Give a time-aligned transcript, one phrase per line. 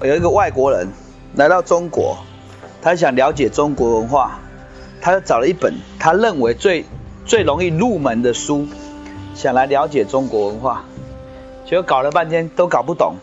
[0.00, 0.86] 有一个外国人
[1.34, 2.18] 来到中国，
[2.80, 4.38] 他想了解中国文化，
[5.00, 6.84] 他就找了一本他认为最
[7.26, 8.68] 最容易入门的书，
[9.34, 10.84] 想来了解中国文化，
[11.64, 13.16] 结果搞了半天都搞不懂，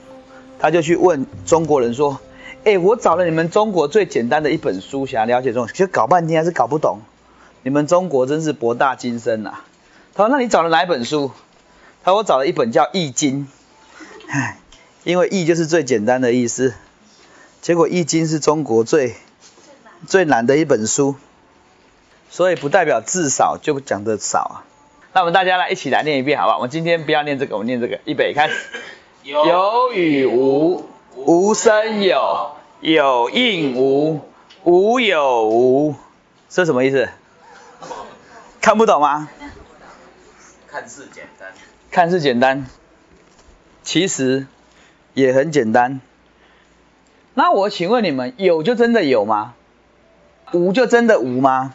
[0.59, 2.19] 他就去问中国人说
[2.65, 6.99] ：“哎，我找了你们中国最简单的一本书，想要了解中国，就搞半天还是搞不懂，
[7.63, 9.59] 你们中国真是博大精深呐。”
[10.13, 11.31] 他说：“那你找了哪本书？”
[12.03, 13.47] 他说：“我找了一本叫《易经》。”
[14.27, 14.59] 唉，
[15.05, 16.73] 因为易就是最简单的意思，
[17.61, 19.15] 结果易经是中国最
[20.07, 21.15] 最难的一本书，
[22.31, 24.65] 所以不代表字少就讲的少啊。
[25.13, 26.57] 那我们大家来一起来念一遍，好不好？
[26.57, 28.55] 我们今天不要念这个，我们念这个，预备开始。
[29.21, 34.21] 有与无，无生有，有应无，
[34.63, 35.95] 无有无，
[36.49, 37.07] 这什么意思？
[38.59, 39.29] 看不懂吗？
[40.67, 41.53] 看似简单，
[41.91, 42.65] 看似简单。
[43.83, 44.47] 其实
[45.15, 45.99] 也很简单。
[47.33, 49.55] 那我请问你们，有就真的有吗？
[50.51, 51.73] 无就真的无吗？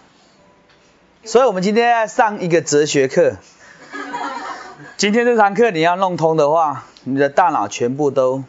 [1.24, 3.34] 所以我们今天要上一个哲学课。
[4.96, 8.44] 今天这堂课你要弄通的话，你的大脑全部都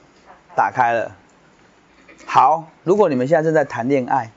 [0.55, 1.15] 打开了。
[2.25, 4.31] 好，如果你们现在正在谈恋爱，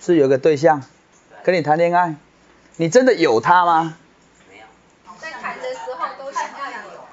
[0.00, 0.82] 是有个对象
[1.42, 2.16] 跟你谈恋爱，
[2.76, 3.96] 你真的有他吗？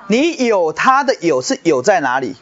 [0.08, 2.36] 你有他的有是有在哪里？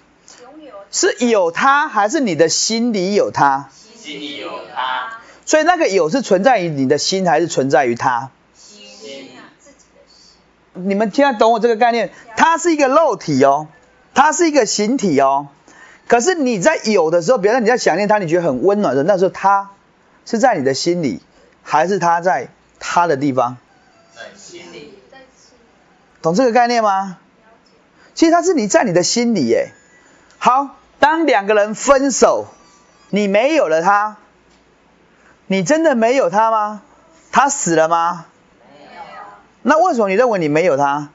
[0.91, 3.69] 是有他还是你的心里有他？
[3.95, 5.19] 心里有他。
[5.45, 8.29] 所以那个有是存在于你的心还是存在于他？
[8.55, 8.83] 心。
[10.73, 12.11] 你们现在懂我这个概念？
[12.35, 13.67] 它是一个肉体哦，
[14.13, 15.47] 它是一个形体哦。
[16.07, 19.71] 可是你在有的时候，比如说你在想念他，你觉得很温暖的，那时候他
[20.25, 21.21] 是在你的心里，
[21.63, 23.57] 还是他在他的地方？
[24.15, 24.93] 在心里。
[26.21, 27.17] 懂这个概念吗？
[28.13, 29.71] 其实它是你在你的心里耶。
[30.37, 32.47] 好，当两个人分手，
[33.09, 34.17] 你没有了他，
[35.47, 36.81] 你真的没有他吗？
[37.31, 38.25] 他死了吗？
[38.77, 39.01] 没有。
[39.61, 41.09] 那为什么你认为你没有他？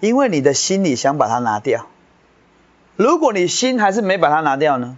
[0.00, 1.86] 因为你的心里想把他拿掉。
[2.96, 4.96] 如果你心还是没把他拿掉呢？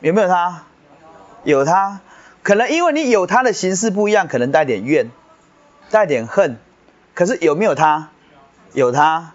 [0.00, 0.64] 有没有他？
[1.44, 2.00] 有他。
[2.42, 5.10] 可能因为你有他的形式不一样，可能带点怨，
[5.90, 6.58] 带点恨。
[7.14, 8.08] 可是有没有他？
[8.72, 9.32] 有他。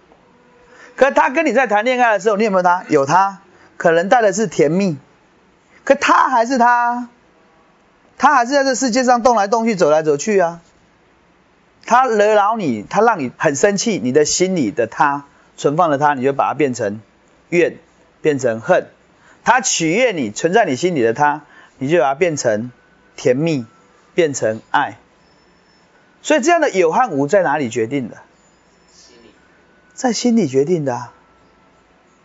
[0.95, 2.83] 可他跟你在谈恋爱的时候，你有没有他？
[2.87, 3.41] 有他，
[3.77, 4.97] 可能带的是甜蜜，
[5.83, 7.09] 可他还是他，
[8.17, 10.61] 他还是在这世界上动来动去、走来走去啊。
[11.85, 15.25] 他惹恼你，他让你很生气，你的心里的他
[15.57, 17.01] 存放的他，你就把它变成
[17.49, 17.77] 怨，
[18.21, 18.87] 变成恨。
[19.43, 21.41] 他取悦你，存在你心里的他，
[21.77, 22.71] 你就把它变成
[23.17, 23.65] 甜蜜，
[24.13, 24.97] 变成爱。
[26.21, 28.17] 所以这样的有和无在哪里决定的？
[29.93, 31.09] 在心里决定的，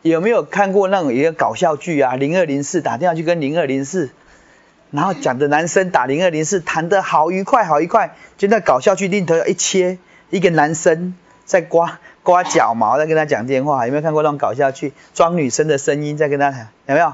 [0.03, 2.17] 有没有看过那种一个搞笑剧啊？
[2.17, 4.11] 零二零四打电话去跟零二零四，
[4.91, 8.17] 然后讲的男生打零二零四谈的好愉快，好愉快。
[8.39, 9.99] 就那搞笑剧镜头一切，
[10.31, 11.15] 一个男生
[11.45, 13.87] 在刮刮脚毛，在跟他讲电话。
[13.87, 14.95] 有没有看过那种搞笑剧？
[15.13, 17.13] 装女生的声音在跟他谈，有没有？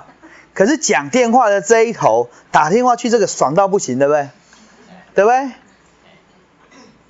[0.53, 4.29] 可是讲电话的这一头打电话去，这个爽到不行，对不对？
[5.17, 5.51] 对不对？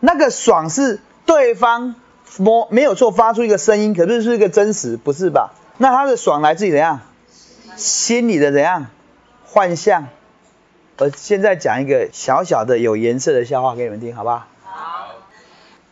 [0.00, 1.97] 那个爽是对方。
[2.39, 5.53] 摸没有错，发出一个声音，可是是一个真实，不是吧？
[5.78, 7.00] 那他的爽来自于怎样？
[7.77, 8.87] 心里的怎样？
[9.45, 10.09] 幻象。
[10.97, 14.47] 我现在讲一个小小的有颜色的笑话给你们听，好不好？
[14.62, 15.09] 好。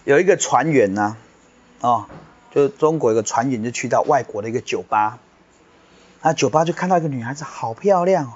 [0.04, 1.16] 有一个船员呢，
[1.81, 2.06] 哦，
[2.52, 5.19] 就中国一个船员就去到外国的一个酒吧，
[6.22, 8.32] 那酒吧就看到一个女孩子好漂亮哦，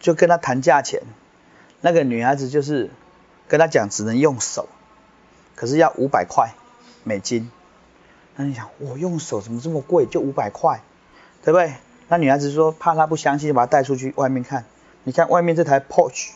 [0.00, 1.02] 就跟他谈价钱。
[1.80, 2.90] 那个女孩子就是
[3.48, 4.68] 跟他讲只能用手，
[5.54, 6.54] 可是要五百块。
[7.08, 7.52] 美金，
[8.34, 10.06] 那你想我用手怎么这么贵？
[10.06, 10.82] 就五百块，
[11.44, 11.74] 对不对？
[12.08, 14.64] 那女孩子说怕他不相信，就把他带出去外面看。
[15.04, 16.30] 你看外面这台 Porsche，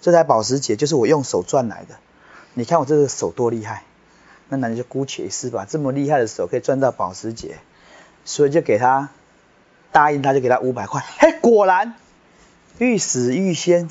[0.00, 1.96] 这台保时捷就是我用手赚来的。
[2.54, 3.82] 你看我这个手多厉害。
[4.48, 7.58] 那男人就姑且一试吧，这么厉害的手可以赚到保时捷，
[8.24, 9.10] 所以就给他
[9.92, 11.04] 答应，他就给他五百块。
[11.18, 11.94] 嘿，果然
[12.78, 13.90] 欲死欲仙，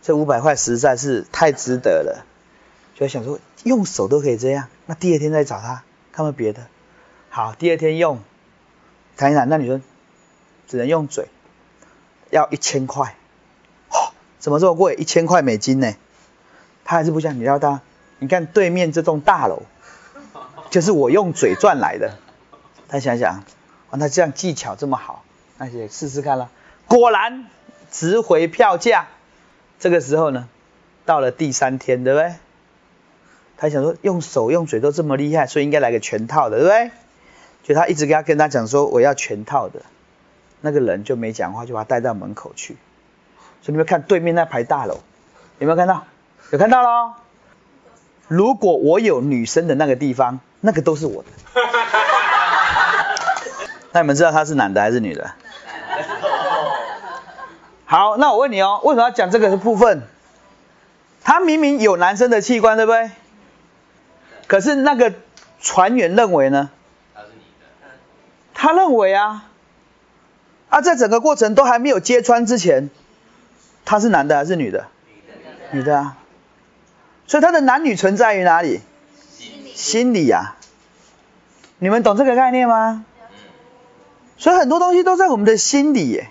[0.00, 2.24] 这五百块实在是太值得了。
[2.98, 6.66] 就想说用手都可以这样，那第二天再找他，看看别的。
[7.30, 8.18] 好，第二天用
[9.16, 9.84] 谈一谈，那女生
[10.66, 11.28] 只能用嘴，
[12.30, 13.14] 要一千块。
[13.90, 14.10] 哦，
[14.40, 14.96] 怎么这么贵？
[14.96, 15.94] 一千块美金呢？
[16.84, 17.82] 他还是不想你要他。
[18.18, 19.62] 你看对面这栋大楼，
[20.70, 22.18] 就是我用嘴赚来的。
[22.88, 23.44] 他想想，
[23.90, 25.22] 哇，他这样技巧这么好，
[25.56, 26.50] 那就试试看了。
[26.88, 27.46] 果然
[27.92, 29.06] 值回票价。
[29.78, 30.48] 这个时候呢，
[31.04, 32.34] 到了第三天，对不对？
[33.58, 36.90] 他想说用手用嘴都这么厉害，所以应该来个全套的，对不对？
[37.64, 39.80] 就他一直跟他跟他讲说我要全套的，
[40.60, 42.76] 那个人就没讲话，就把他带到门口去。
[43.60, 45.00] 所以你们看对面那排大楼，
[45.58, 46.04] 有没有看到？
[46.50, 47.14] 有看到喽？
[48.28, 51.28] 如果我有女生的那个地方，那个都是我的。
[53.92, 55.32] 那你们知道他是男的还是女的？
[57.84, 60.02] 好，那我问你哦，为什么要讲这个部分？
[61.22, 63.10] 他明明有男生的器官，对不对？
[64.48, 65.12] 可是那个
[65.60, 66.70] 船员认为呢？
[67.14, 67.90] 他是你的，
[68.54, 69.48] 他认为啊，
[70.70, 72.90] 啊，在整个过程都还没有揭穿之前，
[73.84, 74.86] 他是男的还是女的？
[75.70, 76.16] 女的啊。
[77.26, 78.80] 所以他的男女存在于哪里？
[79.36, 80.56] 心里，心里呀、
[81.78, 83.04] 你们懂这个概念吗？
[84.38, 86.30] 所以很多东西都在我们的心里耶。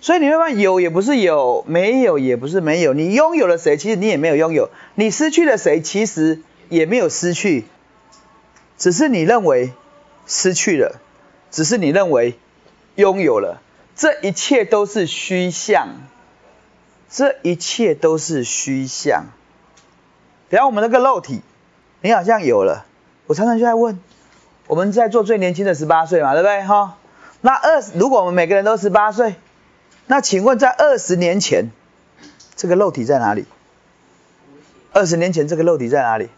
[0.00, 2.92] 所以你会发现，有也不是有，没有也不是没有。
[2.94, 7.66] 你拥有了谁，其实你也没有拥有；你失去了谁，其实也没有失去。
[8.78, 9.74] 只是你认为
[10.26, 11.00] 失去了，
[11.50, 12.38] 只是你认为
[12.94, 13.60] 拥有了。
[13.94, 15.88] 这一切都是虚像，
[17.10, 19.26] 这一切都是虚像。
[20.48, 21.42] 比方我们那个肉体，
[22.00, 22.86] 你好像有了，
[23.26, 24.00] 我常常就在问，
[24.66, 26.96] 我们在做最年轻的十八岁嘛，对不对哈？
[27.42, 29.34] 那二十，如果我们每个人都十八岁，
[30.06, 31.70] 那请问在二十年前，
[32.56, 33.44] 这个肉体在哪里？
[34.92, 36.30] 二十年前这个肉体在哪里？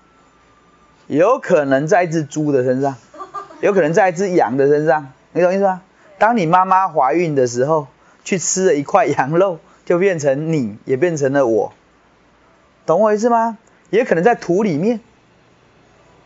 [1.07, 2.97] 有可能在一只猪的身上，
[3.61, 5.83] 有可能在一只羊的身上，你懂意思吗？
[6.19, 7.89] 当你妈妈怀孕的时候，
[8.25, 11.73] 去吃了一块羊肉，就变成你，也变成了我，
[12.87, 13.59] 懂我意思吗？
[13.91, 15.01] 也可能在土里面。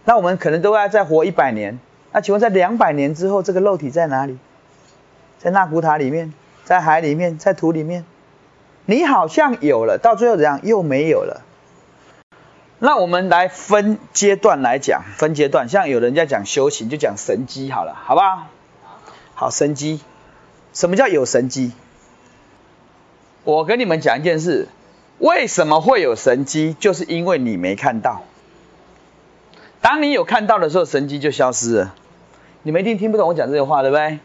[0.04, 1.78] 那我们可能都要再活一百年。
[2.12, 4.38] 那请问在两百年之后，这个肉体在哪里？
[5.38, 6.32] 在纳古塔里面，
[6.64, 8.04] 在海里面，在土里面。
[8.84, 11.45] 你好像有了，到最后怎样又没有了？
[12.78, 18.48] 那我们来分阶段来讲，分阶段，像有人在讲修行，就讲神机好了，好不好？
[19.34, 20.00] 好，神机，
[20.74, 21.72] 什么叫有神机？
[23.44, 24.68] 我跟你们讲一件事，
[25.18, 26.76] 为什么会有神机？
[26.78, 28.22] 就是因为你没看到。
[29.80, 31.94] 当你有看到的时候，神机就消失了。
[32.62, 34.18] 你们一定听不懂我讲这个话，对不对？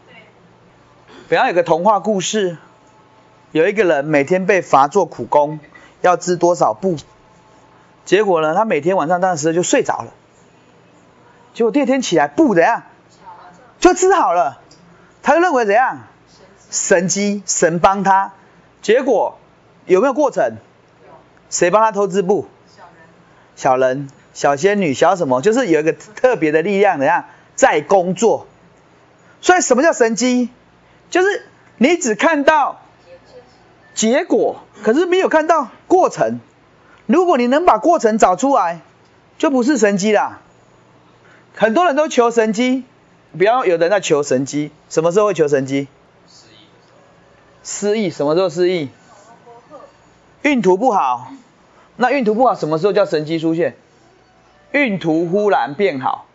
[1.28, 2.58] 比方有个童话故事，
[3.52, 5.58] 有一个人每天被罚做苦工，
[6.02, 6.96] 要织多少布，
[8.04, 10.12] 结果呢，他每天晚上当时就睡着了，
[11.54, 12.82] 结果第二天起来布怎样，
[13.78, 14.60] 就织好了，
[15.22, 16.00] 他就认为怎样，
[16.70, 18.32] 神机神帮他，
[18.82, 19.38] 结果
[19.86, 20.56] 有没有过程？
[21.48, 22.46] 谁帮他偷织布？
[23.54, 28.46] 小人、小仙女、小什么，就是有一个特别的力量怎样在工作。
[29.40, 30.48] 所以什么叫神机？
[31.10, 31.46] 就是
[31.76, 32.80] 你只看到
[33.94, 36.40] 结果，可是没有看到过程。
[37.06, 38.80] 如果你能把过程找出来，
[39.38, 40.40] 就不是神机啦。
[41.54, 42.84] 很多人都求神机，
[43.38, 45.88] 比方有的人在求神机，什么时候会求神机？
[46.28, 46.92] 失忆的时
[47.86, 48.88] 候，失忆，什么时候失忆？
[50.42, 51.28] 运途不好，
[51.96, 53.76] 那运途不好什么时候叫神机出现？
[54.72, 56.26] 运途忽然变好，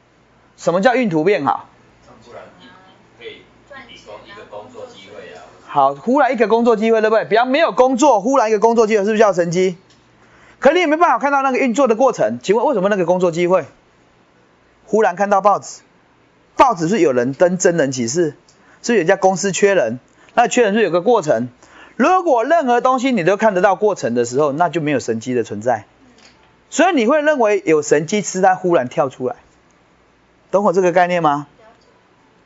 [0.55, 1.65] 什么叫运途变好？
[5.65, 7.25] 好，忽然一个工作机会，对不对？
[7.25, 9.77] 比方没有工作，忽然一个工作机会，是不是叫神机？
[10.59, 13.65] 可你也没办法看到那个运作的过程，请问为什么那个工作机会？
[14.86, 15.81] 忽然看到报纸，
[16.55, 18.36] 报纸是有人登真人启事，
[18.81, 20.00] 是有家公司缺人，
[20.34, 21.50] 那缺人是有个过程。
[21.96, 25.86] 如果任何东西你都看得到过程的时候，那就没有神机的存在。
[26.70, 29.36] 所以你会认为有神机是它忽然跳出来，
[30.51, 31.48] 懂我这个概念吗？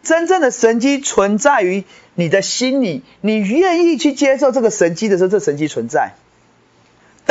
[0.04, 1.84] 真正的神机存在于
[2.16, 6.14] 你的心里，你愿意去接受这个神机的时候，这神机存在。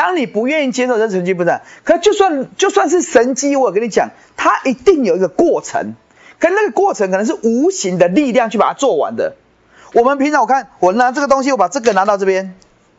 [0.00, 5.92] 当你不愿意接受这神机不在，可就算就算是神机，我跟你讲，它一定有一个过程，
[6.38, 9.34] 可那个过程可能是无形的力量去把它做完的。
[9.92, 12.54] 我们平常我看我拿这个东西，我把这个拿到这边，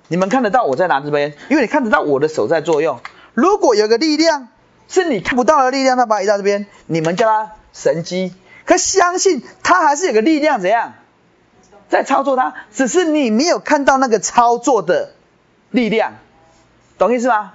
[0.09, 2.99] 你们看得到我在拿这边，因为你看得到我的手在作用。
[3.33, 4.49] 如果有个力量
[4.87, 8.31] 是你看不到的力量，它把你移到这边，你们叫它神机。
[8.63, 10.93] 可相信它还是有个力量怎样
[11.89, 15.13] 在操作它，只是你没有看到那个操作的
[15.71, 16.13] 力量，
[17.01, 17.53] 懂意思吗？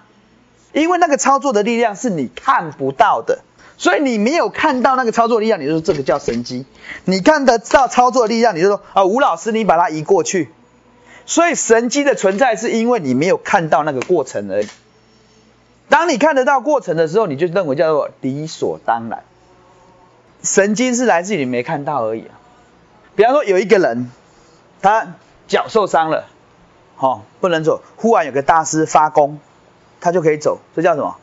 [0.73, 3.43] 因为那个操作的力量是你看不到的，
[3.79, 6.67] 所以你没有看到那个操作力量，你就说这个叫神机。
[7.05, 10.51] 你看得到操作的力量，你就说啊，吴老师你把它移过去。
[11.27, 14.69] 所以神机的存在是因为你没有看到那个过程而已。
[15.89, 19.23] 当你看得到过程的时候，你就认为叫做理所当然。
[20.43, 22.35] 神经是来自于你没看到而已啊。
[23.15, 24.11] 比方说有一个人，
[24.83, 25.15] 他
[25.47, 26.27] 脚受伤了，
[26.99, 29.39] 哦，不能走，忽然有个大师发功，
[30.01, 31.17] 他就可以走，这叫什么？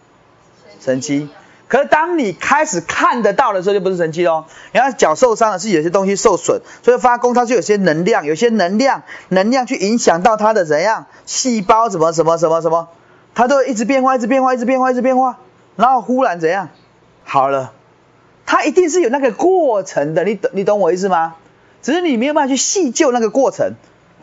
[0.80, 1.30] 神机。
[1.68, 4.46] 可是当你开始看得到的时候，就不是神奇喽。
[4.74, 12.90] 你看脚受伤了，是有些东西受损，所以发功它就有些能量，有些能量，能量去影响到它的怎样细胞，怎么什么什么什么，
[13.34, 15.40] 它都一直变化，一直变化，一直变化，一直变化，
[15.76, 16.70] 然后忽然怎样
[17.24, 17.74] 好了，
[18.46, 21.36] 它一定是有那个过程的，你懂你懂我意思吗？
[21.82, 23.74] 只是你没有办法去细究那个过程，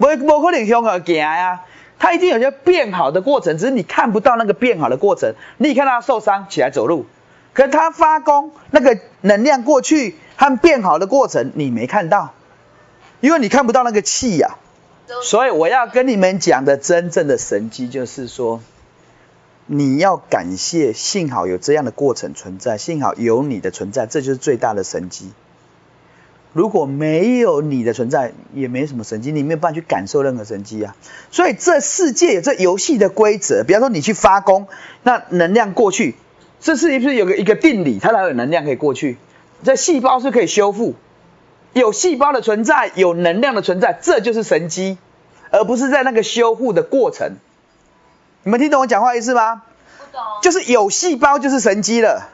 [0.00, 1.60] 不不可能凶啊行啊。
[2.00, 5.34] 他一定有些变好的过程，只是你看不到那个变好的过程。
[5.58, 7.04] 你看他受伤起来走路，
[7.52, 12.32] 可是他发功那个能量过去和变好的过程你没看到，
[13.20, 14.56] 因为你看不到那个气呀。
[15.22, 18.62] 所以我要跟你们讲的真正的神迹就是说，
[19.66, 25.32] 你要感谢，幸好有这样的过程存在，幸好有你的存在，这就是最大的神迹。
[26.52, 30.96] 如果没有你的存在，也没什么神迹，你没有办法去感受任何神迹啊。
[31.30, 34.66] 所以这世界有这游戏的规则，比方说你去发功，
[35.04, 36.16] 那能量过去，
[36.60, 39.16] 这是不是有个一个定理，它才有能量可以过去。
[39.62, 40.96] 这细胞是可以修复，
[41.72, 44.98] 有细胞的存在，有能量的存在，这就是神机，
[45.50, 47.36] 而不是在那个修复的过程。
[48.42, 49.62] 你们听懂我讲话意思吗？
[49.98, 50.20] 不懂。
[50.42, 52.28] 就是有细胞就是神机了，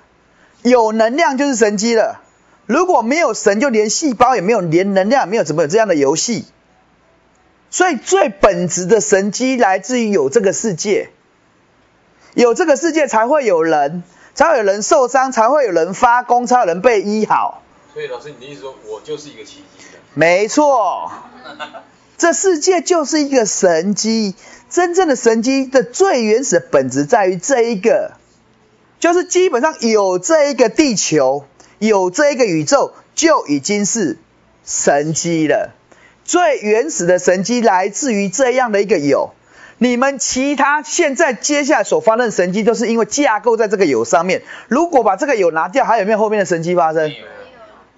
[0.63, 2.23] 有能量就是神机了。
[2.67, 6.45] 如果没有神，就连细胞也没有，连能量也没有，怎么有这样的游戏？
[7.71, 11.11] 所以最本质的神机来自于有这个世界，
[12.35, 14.03] 有这个世界才会有人，
[14.35, 17.63] 才会有人受伤，才会有人发功，才有人被医好。
[17.93, 19.85] 所以老师，你的意思说我就是一个奇迹？
[20.15, 21.11] 没错，
[22.19, 24.35] 这世界就是一个神机。
[24.69, 28.13] 真正的神机的最原始的本质在于这一个，
[28.99, 31.45] 就是基本上有这一个地球。
[31.79, 34.19] 有这一个宇宙就已经是
[34.65, 35.73] 神机了。
[36.25, 39.31] 最原始的神机来自于这样的一个有。
[39.79, 44.43] 你们其他现在接下来所发生的神机，都是因为架构在这个有上面。
[44.69, 47.13] 如果把这个有拿掉，还有没有后面的神机发生？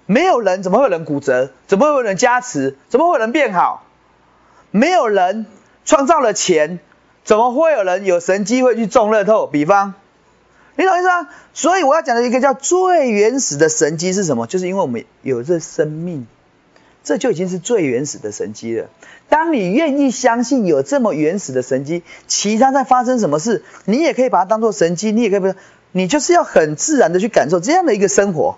[0.05, 1.51] 没有人，怎么会有人骨折？
[1.67, 2.77] 怎么会有人加持？
[2.89, 3.85] 怎么会有人变好？
[4.71, 5.45] 没有人
[5.85, 6.79] 创造了钱，
[7.23, 9.47] 怎么会有人有神机会去中乐透？
[9.47, 9.93] 比方。
[10.79, 11.27] 你懂意思吗？
[11.53, 14.47] 所以我要讲的一个叫最原始的神机是什么？
[14.47, 16.25] 就是因为我们有这生命，
[17.03, 18.87] 这就已经是最原始的神机了。
[19.27, 25.53] 当你愿意相信有这么原始的神机，其他在发生什么事，你也可以把它当做神机，你也可以不，
[25.91, 28.57] 你就是要很自然的去感受这样的一个生活，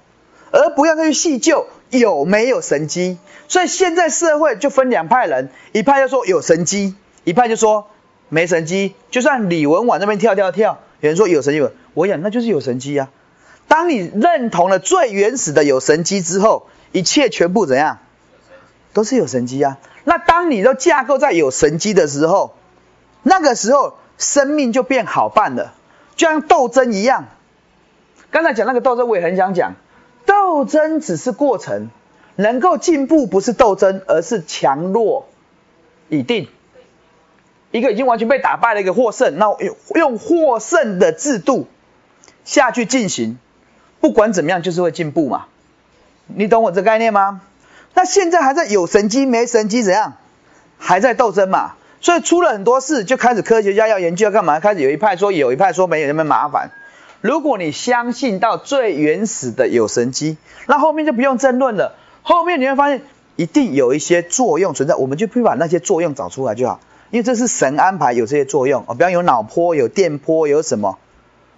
[0.52, 3.18] 而不要去细究有没有神机。
[3.48, 7.88] 所以现在社会就分两派人，一派就说有神机，一派就说
[8.30, 8.94] 没神机。
[9.10, 10.78] 就算李文往那边跳跳跳。
[11.02, 13.10] 有人说有神有，我讲那就是有神机啊。
[13.68, 18.00] 当你认同了最原始的有神机之后，一切全部怎样，
[18.94, 19.78] 都是有神机啊。
[20.04, 22.56] 那当你都架构在有神机的时候，
[23.24, 25.74] 那个时候生命就变好办了，
[26.16, 27.28] 就像斗争一样。
[28.32, 29.76] 刚才讲那个斗争，我也很想讲，
[30.26, 31.90] 斗争只是过程，
[32.36, 35.28] 能够进步不是斗争，而是强弱
[36.10, 36.48] 已定。
[37.72, 41.68] 一个已经完全被打败的一个获胜，那用用获胜的制度
[42.44, 43.38] 下去进行，
[44.00, 45.46] 不管怎么样就是会进步嘛。
[46.28, 47.42] 你懂我这概念吗？
[47.94, 50.14] 那现在还在有神机没神机怎样？
[50.78, 51.74] 还在斗争嘛。
[52.00, 54.60] 所以出了很多事，就开始科学家要研究要干嘛？
[54.60, 56.72] 开始有一派说有一派说没有，那么麻烦。
[57.22, 61.96] 如果你相信到最原始的有神机，那后面就不用争论了。
[62.24, 63.04] 后面你会发现
[63.36, 66.80] 一定有一些作用存在，我们就去把那些作用找出来就好。
[67.12, 70.98] 因为这是神安排有这些作用哦，比方有脑波、有电波、有什么？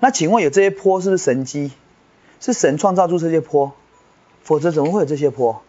[0.03, 1.72] 那请问有这些坡是不是神机？
[2.41, 3.72] 是神创造出这些坡？
[4.43, 5.63] 否则怎么会有这些坡？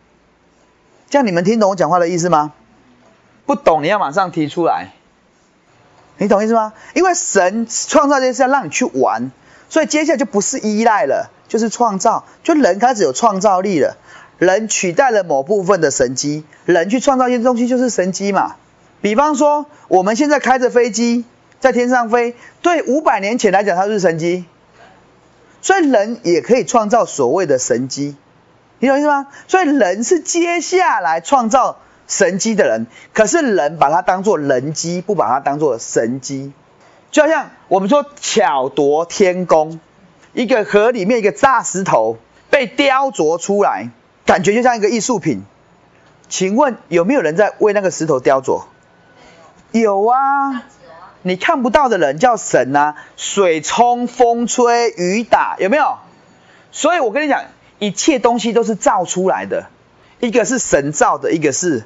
[1.08, 2.52] 这样你们听懂我讲话的意思吗？
[3.46, 4.88] 不懂你要马上提出来。
[6.18, 6.72] 你懂意思吗？
[6.94, 9.30] 因为神创造这些是要让你去玩，
[9.68, 13.96] 所以接下来就不是依赖了，就是创造，就人开始有创造力了，
[14.38, 18.56] 人取代了某部分的神机，人去创造一些东西就是神机嘛。
[19.00, 21.24] 比方说，我们现在开着飞机
[21.64, 24.44] 在天上飞，对五百年前来讲，它是神机。
[25.62, 28.16] 所以人也可以创造所谓的神机，
[28.80, 29.28] 你懂意思吗？
[29.48, 36.52] 所以人是接下来创造神机的人，可是人把它当做人机，不把它当做神机。
[37.10, 39.80] 就好像我们说巧夺天工，
[40.34, 42.18] 一个河里面一个大石头
[42.50, 43.88] 被雕琢出来，
[44.26, 45.42] 感觉就像一个艺术品。
[46.28, 48.64] 请问有没有人在为那个石头雕琢？
[49.72, 50.64] 有啊，
[51.26, 55.96] 你看不到的人叫神呐，水冲、风吹、雨打，有没有？
[56.70, 57.44] 所以我跟你讲，
[57.78, 59.66] 一切东西都是造出来的，
[60.20, 61.84] 一个是神造的，一个是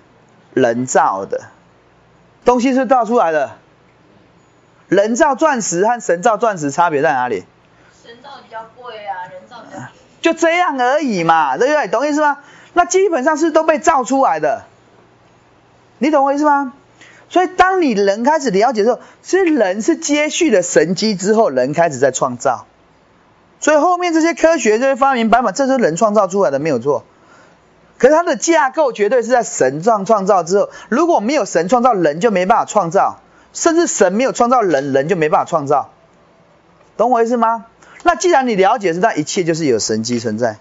[0.54, 1.42] 人造的。
[2.44, 3.52] 东西是造出来的，
[4.88, 7.44] 人造钻石和神造钻石差别在哪里？
[8.02, 9.82] 神造比较贵啊，人造比较。
[10.20, 11.86] 就这样而已嘛，对不对？
[11.86, 12.38] 懂意思吗？
[12.72, 14.64] 那基本上是都被造出来的，
[15.98, 16.72] 你懂我意思吗？
[17.28, 22.66] 所以当你人开始了解之后，是人是接续了神机之后，人开始在创造。
[23.60, 27.04] 所以后面这些科学、这些发明、版本，这是人创造出来的，没有错。
[27.98, 33.20] 可是它的架构绝对是在神创创造之后，如果没有神创造，人就没办法创造；
[33.52, 35.90] 甚至神没有创造人，人就没办法创造。
[36.96, 37.66] 懂我意思吗？
[38.04, 40.58] 那既然你了解是，那一切就是有神机存在，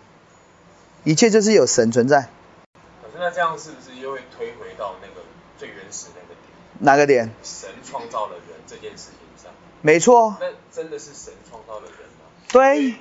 [1.04, 2.28] 一切就是有神存在。
[2.74, 5.24] 可是那这样是不是又会推回到那个
[5.60, 6.37] 最原始那个？
[6.80, 7.30] 哪个点？
[7.44, 9.52] 神创造了人这件事情上。
[9.82, 10.36] 没错。
[10.40, 12.26] 那真的是神创造了人吗？
[12.52, 12.96] 对。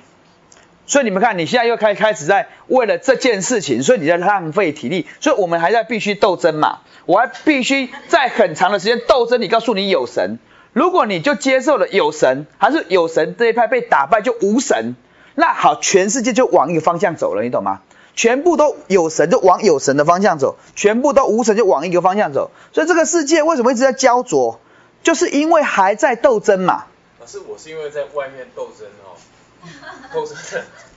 [0.85, 6.79] 所以你们看，你现在又开开始在为了这件事情，所以你在浪费体力，所以我们还在必须斗争嘛。
[7.05, 10.39] 我还必须在很长的时间斗争，你告诉你有神。
[10.71, 14.95] 如果你就接受了有神，还是有神这一派被打败就无神，
[15.35, 17.81] 那好，全世界就往一个方向走了，你懂吗？
[18.17, 22.51] 全部都有神就往有神的方向走，全部都无神就往一个方向走。
[22.73, 24.59] 所以这个世界为什么一直在焦灼？
[25.03, 26.85] 就是因为还在斗争嘛。
[27.19, 29.13] 可是，我是因为在外面斗争哦，
[30.11, 30.35] 斗争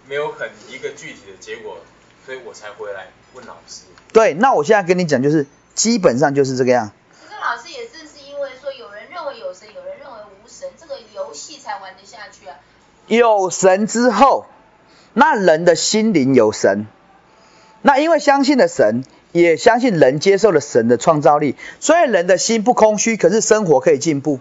[0.09, 1.77] 没有很一个具体的结果，
[2.25, 3.83] 所以我才回来问老师。
[4.13, 6.91] 对，那我现在跟你讲，就是基本上就是这个样。
[7.21, 12.57] 其实老师也正是因为说有人认为有神，有人认为无神，这个游戏才玩得下去啊。
[13.09, 14.47] 有神之后，
[15.13, 16.87] 那人的心灵有神，
[17.83, 24.41] 那因为相信了神，也相信人接受了神的创造力，所以人的心不空虚，可是生活可以进步。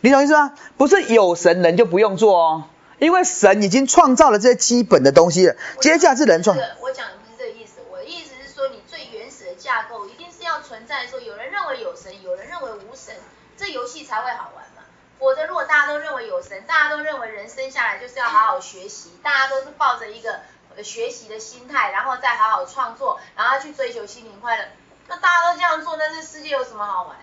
[0.00, 0.54] 你懂意思吗？
[0.76, 2.64] 不是有神人就不用做哦，
[2.98, 6.56] 因为神已经创造了这些基本的东西了，接下来是人创。
[6.80, 13.14] 我讲的不是这个意思，我的意思是说，你最原始的架构一定是要存在，说有人认为有神，有人认为无神，
[13.56, 14.82] 这游戏才会好玩嘛。
[15.18, 20.40] 否则，如果大家都认为有神，大家都认为人生下来就是要好好学习，大家都是抱着一个
[20.82, 24.64] 学习的心态，然后再好好创作，然后去追求心灵快乐，
[25.08, 27.16] 那大家都这样做，那这世界有什么好玩？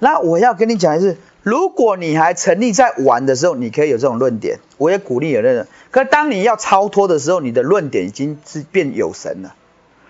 [0.00, 5.68] 那我要跟你讲的是，如果你还沉溺在玩的时候，你可以有这种论点，我也鼓励有的人。
[5.90, 9.54] 可当你要超脱的时候，你的论点已经是变有神了，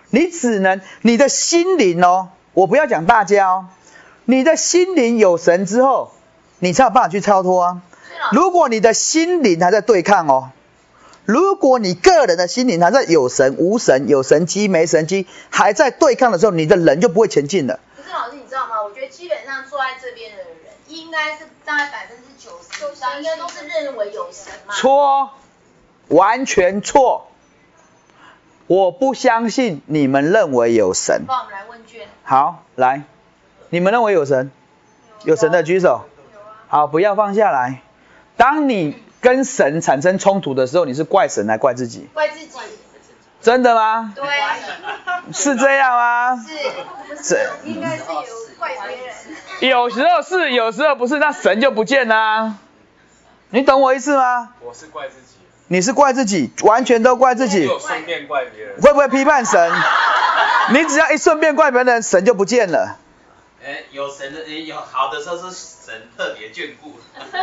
[0.09, 3.66] 你只能你的心灵哦，我不要讲大家哦，
[4.24, 6.12] 你的心灵有神之后。
[6.62, 7.81] 你才有办法去超脱啊！
[8.33, 10.50] 如果你的心灵还在对抗哦，
[11.24, 17.78] 如果你个人的心灵还在有神无神、有神机没神机还在对抗的时候，你的人就不会前进了。
[17.96, 18.83] 可是老师，你知道吗？
[18.83, 20.46] 我觉得基本上坐在这边的人，
[20.88, 24.74] 应该是大概百分之九十以上，应该都是认为有神嘛。
[24.74, 25.30] 错，
[26.09, 27.28] 完全错。
[28.66, 31.24] 我不相信你们认为有神。
[31.26, 32.06] 帮我们来问卷。
[32.22, 33.02] 好，来，
[33.68, 34.50] 你们认为有神？
[35.24, 36.02] 有神的举手。
[36.68, 37.83] 好，不要放下来。
[38.37, 42.09] 当你跟神产生冲突的时候，你是怪神还怪自己？
[42.14, 42.48] 怪自己。
[43.42, 44.12] 真的吗？
[44.14, 44.24] 对。
[45.33, 46.44] 是这样吗？
[47.16, 47.22] 是。
[47.22, 47.50] 是。
[47.64, 48.22] 应该是有
[48.59, 49.70] 怪别人。
[49.70, 52.56] 有时候是，有时候不是，那神就不见啦。
[53.50, 54.50] 你懂我意思吗？
[54.61, 55.37] 我是怪自己。
[55.68, 57.66] 你是怪自己，完全都怪自己。
[57.66, 58.80] 顺便怪别人。
[58.80, 59.70] 会不会批判神？
[60.72, 62.98] 你只要一顺便怪别人，神就不见了。
[63.64, 65.50] 哎，有神的，有好的时候是
[65.90, 67.00] 神特别眷顾。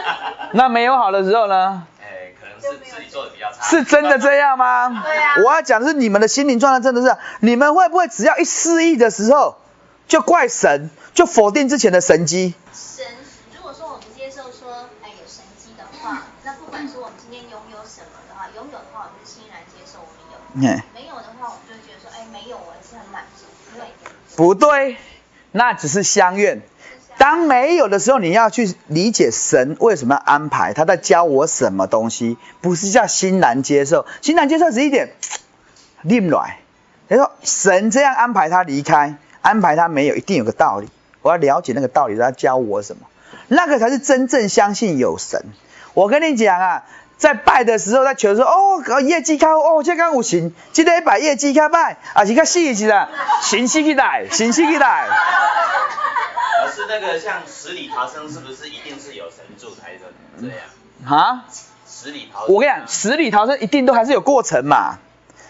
[0.53, 1.85] 那没有好的时候呢？
[1.99, 3.61] 哎，可能是自己做的比较差。
[3.61, 5.03] 是真的这样吗？
[5.03, 5.35] 对啊。
[5.43, 9.57] 我要讲的是你们的心灵状态真的是，你们会不会只要一失忆的时候，
[10.07, 12.53] 就怪神，就否定之前的神机？
[12.73, 13.05] 神，
[13.53, 23.43] 如果说我们接受说，哎，有神机的话，那不管说我们今天拥有什么的话，拥有的话，我们就欣然接受我们有；没有的话，我们就觉得说，哎，没有，我是很满足。
[23.77, 23.91] 对。
[24.37, 24.95] 不对。
[25.51, 26.61] 那只是相愿。
[27.17, 34.05] 当没有的时候，你要去理解神为什么要安排，他在教我什么东西，不是叫欣然接受。
[34.21, 35.09] 欣然接受是一点
[36.01, 36.59] 另来。
[37.09, 40.89] 他说神这样安排他离开，安排他没有，一定有个道理。
[41.21, 43.07] 我要了解那个道理，他教我什么，
[43.47, 45.43] 那个才是真正相信有神。
[45.93, 46.83] 我跟你讲啊。
[47.17, 53.09] 在拜的时候，在求说哦，业绩开哦，这刚有行，今天拜业绩开拜，啊是较死一是啦，
[53.41, 55.07] 行起来，行起来。
[56.77, 60.01] 老师，那个像十里逃生，是不是一定是有神助才的
[60.39, 60.57] 这样？
[61.05, 61.45] 啊？
[61.89, 64.99] 十里逃生，我跟你讲，十里逃生一定都还是有过程嘛。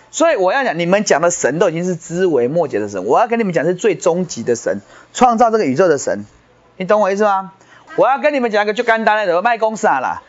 [0.09, 4.81] 所以我要讲，你们讲的神都已经是知微末节的神，我要跟你们讲是最终极的神，
[5.13, 6.25] 创造这个宇宙的神，
[6.77, 7.51] 你懂我意思吗？
[7.97, 10.21] 我要跟你们讲一个最简单的，卖公啥啦？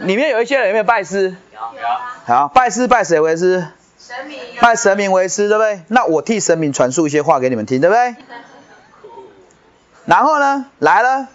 [0.00, 1.34] 里面有一些人有没有拜师？
[1.52, 1.58] 有。
[1.80, 1.86] 有。
[2.26, 3.66] 好，拜师拜谁为师？
[3.98, 4.38] 神明。
[4.60, 5.82] 拜神明为师，对不对？
[5.88, 8.14] 那我替神明传述一些话给你们听，对不对？
[10.04, 11.28] 然后呢，来了，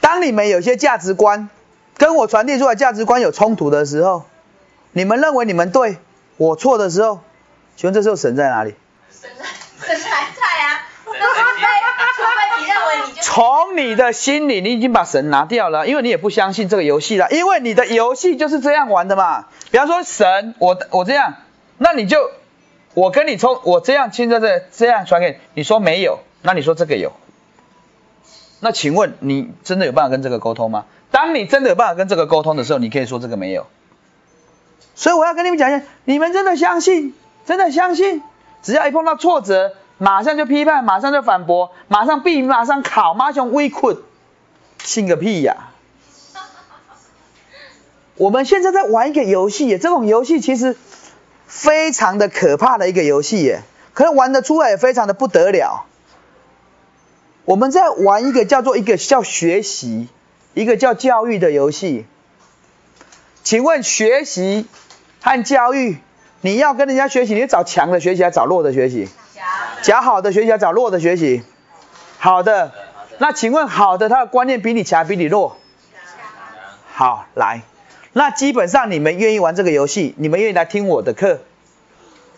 [0.00, 1.48] 当你们有些价值观
[1.96, 4.24] 跟我传递出来价值观有冲突的时候，
[4.92, 5.98] 你们认为你们对，
[6.36, 7.20] 我错的时候，
[7.76, 8.74] 请问这时候神在哪里？
[9.10, 9.30] 神
[9.78, 10.82] 在神还在啊。
[11.06, 11.18] 除非
[12.16, 19.46] 除非你认为你就从你的心里，你已经把神拿掉了，因为你也不相信这个游戏了，因为你的游戏就是这样玩的嘛。
[19.70, 21.34] 比方说神，我我这样，
[21.78, 22.30] 那你就
[22.94, 27.12] 我跟你冲，我这样亲在这这样传给你，你说没有，那你说这个有，
[28.60, 30.84] 那请问你真的有办法跟这个沟通吗？
[31.10, 33.66] 当你真的有办法跟这个沟通的时候，你可以说这个没有。
[34.94, 37.14] 所以我要跟你们讲一下，你们真的相信，
[37.44, 38.22] 真的相信，
[38.62, 39.74] 只要一碰到挫折。
[39.98, 43.96] 马上就批判，马上就反驳，马上避，马上考，马上微困，
[44.84, 45.70] 信个屁呀！
[48.16, 50.76] 我们现在在玩一个游戏耶，这种游戏其实
[51.46, 53.62] 非常的可怕的一个游戏耶，
[53.94, 55.86] 可能玩得出来也非常的不得了。
[57.46, 60.08] 我们在玩一个叫做一个叫学习，
[60.52, 62.04] 一个叫教育的游戏。
[63.44, 64.66] 请问学习
[65.22, 65.98] 和教育，
[66.40, 69.08] 你要跟人家学习，你找强的学习还是找弱的学习？
[69.80, 71.44] 讲好的学习还是，找弱的学习。
[72.18, 72.72] 好的，
[73.18, 75.56] 那请问好的他的观念比你强，比你弱？
[76.92, 77.62] 好，来，
[78.12, 81.38] 那基本上你们愿意玩这个游戏，你们愿意来听我的课，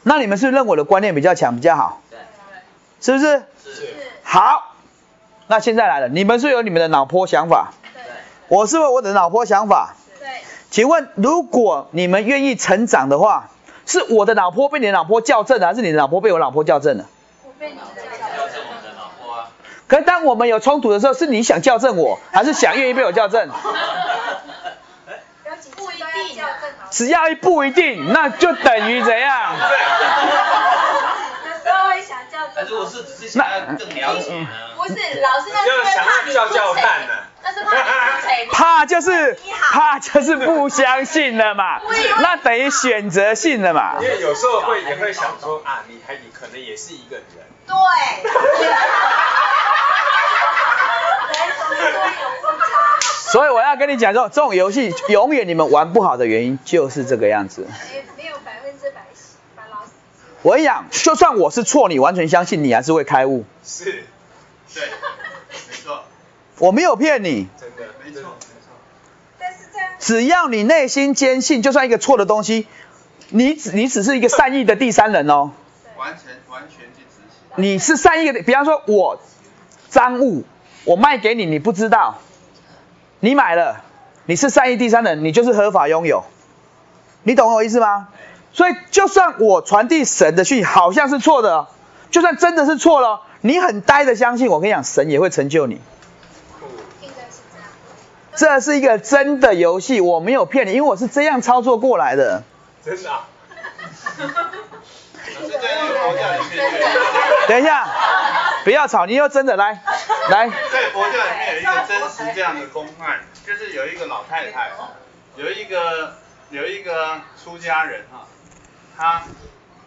[0.02, 2.02] 那你们是认我的观念比较强比较好？
[2.10, 2.18] 对
[3.00, 3.38] 是不是？
[3.64, 3.88] 是。
[4.22, 4.76] 好，
[5.48, 7.72] 那现在来了，你们是有你们的脑波想法。
[8.48, 9.94] 我是有我的脑波想法。
[10.20, 10.28] 对。
[10.70, 13.50] 请问如果你们愿意成长的话？
[13.86, 17.06] 是我的老婆被你的老婆校正了，还是你的老婆被我老婆校正了？
[17.42, 19.48] 我被你的校正我的老婆啊。
[19.86, 23.48] 可是当我们有冲突的时候，是你想校正我， 还是想愿意被我校正？
[25.74, 26.44] 不一定。
[26.90, 29.54] 只要一不一定，那就等于怎样？
[32.60, 32.90] 有时候会想校正。
[32.90, 34.46] 如果是只是想要更了解呢？
[34.76, 37.12] 不是，老师那是怕你不看呢。
[38.50, 39.38] 怕就是
[39.72, 41.80] 怕就是不相信了嘛，
[42.20, 43.96] 那等于选择性了嘛。
[44.00, 47.24] 因为有时候会也会想说啊，你还你可能也是一个人。
[47.66, 47.74] 对。
[53.32, 57.66] 所以我要跟你讲说，这种游戏永远你们玩不好的原因就是这个样子。
[58.16, 59.02] 没有百分之百
[59.54, 59.90] 把老师。
[60.42, 63.44] 我跟你讲，就算我是错，你完全相信，你还是会开悟。
[63.64, 64.04] 是。
[64.72, 64.84] 对。
[65.50, 66.04] 没错。
[66.58, 68.72] 我没有骗你，真的没错没错。
[69.38, 72.66] 但是这样，只要你内心坚信，就算一个错的东西，
[73.30, 75.50] 你只你只是一个善意的第三人哦。
[75.96, 77.62] 完全完全去执行。
[77.62, 79.20] 你是善意的，比方说我
[79.88, 80.44] 赃物，
[80.84, 82.18] 我卖给你，你不知道，
[83.20, 83.82] 你买了，
[84.26, 86.24] 你是善意第三人，你就是合法拥有，
[87.24, 88.08] 你懂我意思吗？
[88.58, 91.68] 所以就算我传递神的讯息好像是错的，
[92.10, 95.80] 就算真的是错了，你很呆的相信，我跟你讲，神也会成就你。
[98.34, 102.42] 这是一个真的游戏，我没有骗你，因为我是这样操作过来的。
[102.84, 103.10] 真的。
[107.46, 107.86] 等一下，
[108.64, 109.80] 不要吵，你又真的来，
[110.30, 110.48] 来。
[110.48, 114.72] 在佛教里面有一个真实这样的公案，就是有一个老太太，
[115.36, 116.14] 有一个
[116.50, 118.26] 有一个出家人哈，
[118.98, 119.22] 他。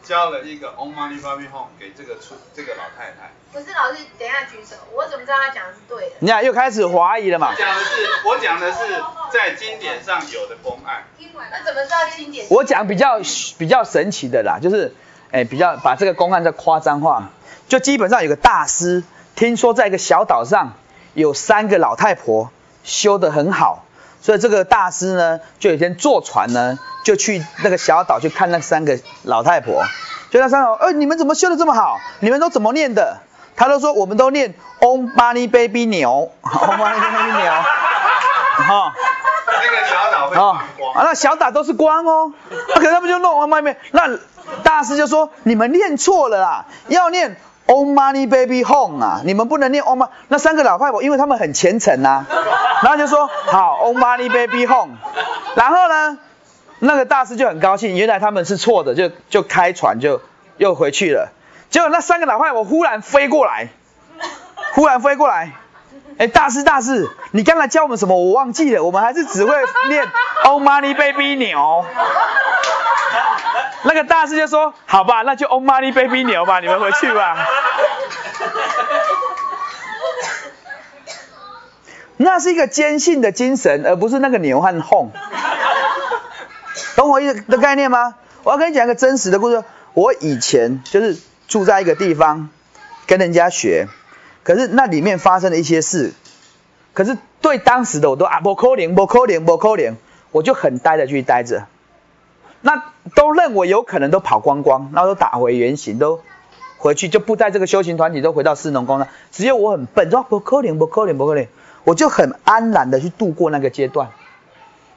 [0.03, 3.31] 交了一个 On Money Baby Home 给这个出这个老太太。
[3.53, 6.15] 不是老师，等一下举手，我怎么知道他讲的是对的？
[6.19, 7.53] 你看又开始怀疑了嘛？
[7.55, 8.79] 讲的是我讲的是
[9.31, 11.03] 在经典上有的公案。
[11.51, 12.47] 那怎么知道经典？
[12.49, 13.19] 我讲比较
[13.59, 14.95] 比较神奇的啦，就是
[15.29, 17.29] 哎比较把这个公案再夸张化，
[17.67, 19.03] 就基本上有个大师，
[19.35, 20.73] 听说在一个小岛上
[21.13, 22.49] 有三个老太婆
[22.83, 23.85] 修得很好，
[24.21, 26.79] 所以这个大师呢就有一天坐船呢。
[27.03, 29.83] 就去那个小岛去看那三个老太婆，
[30.29, 31.97] 就那三个，哎，你们怎么修的这么好？
[32.19, 33.17] 你们都怎么念的？
[33.55, 37.51] 他都说我们都念 Om Mani Baby 牛， Om Mani Baby 牛，
[38.67, 38.93] 哈，
[39.47, 42.31] 那个小岛会光，啊，那小岛都是光哦，
[42.75, 44.19] 可是他们就弄往外面，那
[44.61, 47.35] 大师就说你们念错了啦，要念
[47.67, 52.25] Om Mani Baby Home 啊，你们不能念 Om，那三个老太婆因为他们很虔诚呐，
[52.83, 54.95] 然后就说好 Om Mani Baby Home，
[55.55, 56.17] 然后呢？
[56.83, 60.19] 那个大师就很高兴，原来他们是错的，就就开船就
[60.57, 61.31] 又回去了。
[61.69, 63.67] 结果那三个老太婆忽然飞过来，
[64.73, 65.51] 忽然飞过来，
[66.17, 68.15] 哎，大师大师，你刚才教我们什么？
[68.15, 69.53] 我忘记了，我们还是只会
[69.89, 70.05] 念
[70.45, 71.85] Oh Money Baby 牛。
[73.83, 77.37] 那个大师就说，好吧，那就 Oh Money Baby 牛吧，你们回去吧。
[82.17, 85.11] 那是一个坚信的精神，而不是那个牛和 home。
[86.95, 88.13] 懂我意思的概念吗？
[88.43, 89.63] 我要跟你讲一个真实的故事。
[89.93, 92.49] 我以前就是住在一个地方，
[93.07, 93.87] 跟人家学，
[94.43, 96.13] 可是那里面发生了一些事，
[96.93, 99.95] 可是对当时的我都啊不可怜不可怜不可怜，
[100.31, 101.67] 我就很呆的去待着。
[102.61, 106.21] 那都认为有可能都跑光光，然后都打回原形，都
[106.77, 109.07] 回去就不在这个修行团体，都回到四农宫了。
[109.31, 111.47] 只有我很笨，说不可能，不可能，不可能，
[111.83, 114.09] 我就很安然的去度过那个阶段。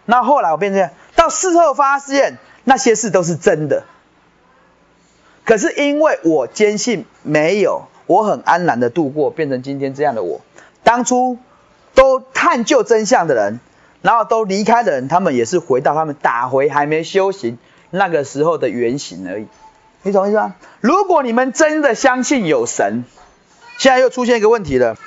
[0.05, 3.85] 那后来我变成到事后发现那些事都是真的，
[5.47, 10.41] 可是因为我坚信没有，我很安然的度过，变成今天这样的我。
[10.83, 11.39] 当初
[11.95, 13.61] 都探究真相的人。
[14.03, 17.57] 然后都离开的人，他们也是回到他们打回还没修行
[17.89, 19.47] 那个时候的原型而已。
[20.03, 20.57] 你懂意思吗？
[20.83, 23.05] 如果你们真的相信有神，
[23.79, 24.99] 现在又出现一个问题了。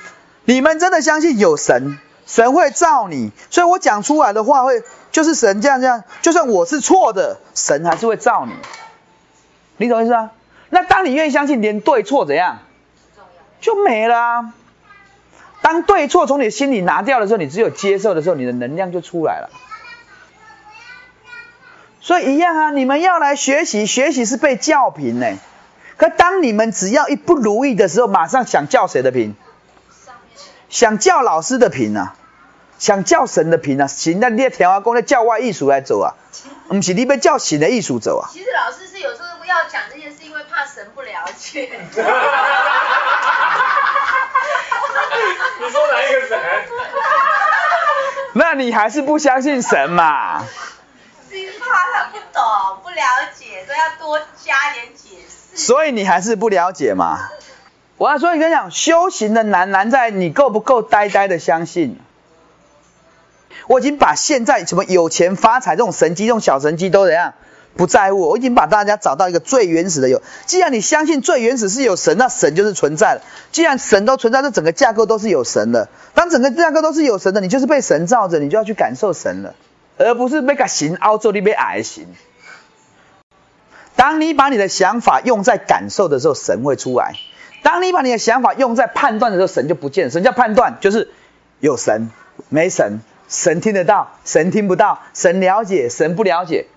[0.45, 4.81] 你们真的相信有神，神会照你，所以我讲出来的话会
[5.11, 8.53] 就是神这样这样，就算我是错的，神还是会照你。
[9.77, 10.31] 你懂意思吗？
[10.71, 12.61] 那当你愿意相信，连对错怎样，
[13.61, 14.51] 就没了。
[15.61, 19.49] 当对错从你心里拿掉的时候，你只有接受的时候，你的能量就出来了。
[21.99, 25.37] 所以一样啊，你们要来学习，学习是被叫评呢。
[25.97, 29.35] 可当你们只要一不如意的时候，马上想叫谁的评？
[30.69, 32.15] 想叫老师的评啊，
[32.77, 33.87] 想叫神的评啊。
[33.87, 36.13] 行，那列条啊，公在教外艺术来走啊，
[36.69, 38.29] 不是你被叫神的艺术走啊。
[38.31, 41.69] 其实老师是有时候要讲这些，是，因为怕神不了解。
[45.61, 46.39] 你说哪一个神？
[48.33, 50.43] 那你还是不相信神嘛？
[51.29, 52.43] 是怕他不懂、
[52.83, 53.03] 不了
[53.35, 55.57] 解，都要多加点解释。
[55.57, 57.29] 所以你还是不了解嘛？
[57.97, 61.99] 我要说，你跟你讲，修行的难难在你够不够呆呆的相信。
[63.67, 67.33] 我已经把现在什么有钱发财这种神机、这种小神机都怎样？
[67.77, 70.21] 不在乎，我已经把大家找到一个最原始的有。
[70.45, 73.21] 既然你相信最原始是有神，那神就是存在的。
[73.51, 75.87] 既然神都存在，这整个架构都是有神的。
[76.13, 79.53] 当整个架构都是有神的，你就是被神罩着，你就要去感受神了，
[79.97, 82.07] 而不是被个形凹住你被矮形。
[83.95, 87.13] 当你把你的想法用在感受的时候，神会出来；
[87.63, 90.11] 当你把你的想法用在判断的时候，神就不见。
[90.11, 90.77] 什么叫判断？
[90.81, 91.09] 就是
[91.59, 92.09] 有神
[92.49, 96.67] 没神，神听得到，神听不到，神了解，神不了解。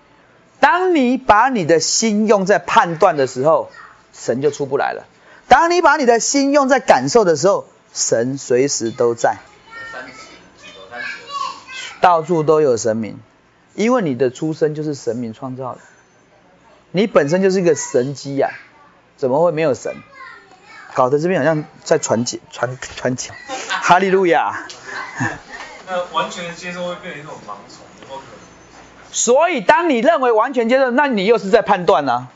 [0.61, 3.69] 当你把你的心用在判断的时候，
[4.13, 5.05] 神就出不来了。
[5.49, 9.35] 当你把你的心用在感受的时候，神随时都在。
[11.99, 13.19] 到处都有神明，
[13.75, 15.81] 因为你的出生就是神明创造的，
[16.91, 18.51] 你本身就是一个神机呀，
[19.17, 19.95] 怎么会没有神？
[20.93, 23.35] 搞得这边好像在传讲、传传讲，
[23.67, 24.67] 哈利路亚。
[25.87, 27.90] 那完全的接受会变成一种盲从。
[29.11, 32.27] 所以，当你认为完全接受，那你又是在判断呢？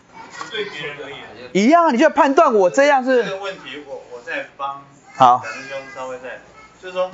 [0.51, 1.19] 对别人而言，
[1.53, 3.23] 一样，你就判断我这样是。
[3.23, 4.83] 这个问题，我我在帮
[5.15, 6.41] 好咱师兄稍微在，
[6.81, 7.11] 就是说，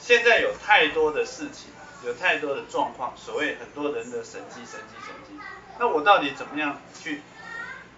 [0.00, 1.70] 现在有太多的事情，
[2.04, 5.34] 有太多的状况，所谓很多人的神迹、神迹、神迹，
[5.78, 7.22] 那我到底怎么样去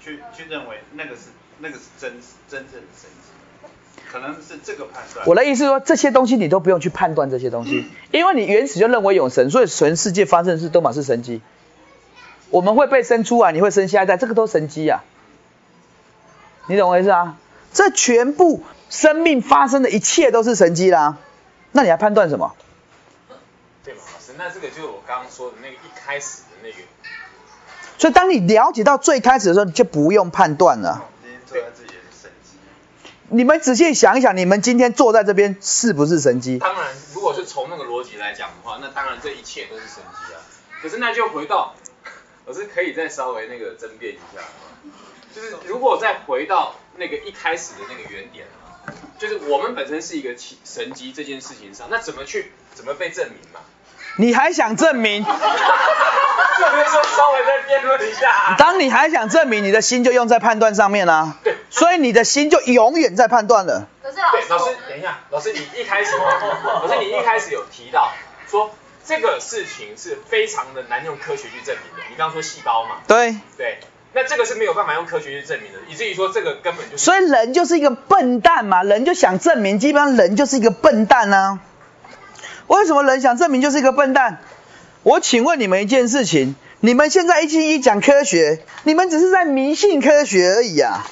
[0.02, 1.22] 去去认为那个是
[1.58, 2.12] 那个是真
[2.48, 3.19] 真正的神迹？
[4.10, 5.26] 可能是这个判断。
[5.26, 11.40] 我的意思说，这些东西你都不用去判断这些东西，因为你原始就认为有神，所以全世界发生的事都满是神迹。
[12.50, 15.04] 我们会被生出来，你会生下一代，这个都神迹啊。
[16.66, 17.36] 你懂我意思啊？
[17.72, 21.18] 这全部生命发生的一切都是神迹啦。
[21.70, 22.56] 那你还判断什么？
[23.84, 26.78] 对嘛，老师，那这个就是我刚刚说的那个一开始的那个。
[27.96, 31.04] 所以当你了解到最开始的时候，你就不用判断了。
[33.32, 36.58] 你们仔细想一想，你们今天坐在这边是不是神机？
[36.58, 40.42] 当然，如果是从那个逻辑来讲的话，那当然这一切都是神机啊。
[40.82, 41.76] 可是那就回到，
[42.44, 44.42] 我是可以再稍微那个争辩一下，
[45.32, 53.60] 就是如果再回到那个一开始的那个原点啊，就是我们本身是一个神机这件事情上，那怎么去怎么被证明嘛？
[54.16, 55.22] 你还想证明？
[56.58, 58.56] 这边说稍微再辩论一下。
[58.58, 61.36] 当你还想证明，你的心就用在判断上面啦。
[61.44, 61.54] 对。
[61.70, 63.88] 所以你的心就永远在判断了。
[64.02, 66.12] 可是老师，老师等一下，老师你一开始，
[66.64, 68.12] 老师你一开始有提到
[68.50, 68.70] 说
[69.06, 72.02] 这个事情是非常的难用科学去证明的。
[72.11, 72.96] 你刚刚说细胞嘛？
[73.06, 73.37] 对。
[73.56, 73.78] 对。
[74.12, 76.96] 那这个是没有办法用科学去证明的，以至于说这个根本就……
[76.96, 81.61] 所以人就是一个笨蛋嘛，人就想证明，基本上人就是一个笨蛋呢。
[82.66, 84.40] 为什么人想证明就是一个笨蛋？
[85.04, 91.06] 我请问你们一件事情：你们现在一心一讲科学，你们只是在迷信科学而已啊！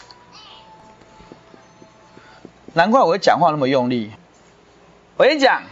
[2.79, 4.13] 难怪我会讲话那么用力。
[5.17, 5.63] 我跟你讲，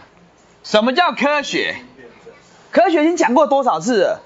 [0.61, 1.77] 什么叫科学？
[2.69, 4.21] 科学已经讲过多少次了？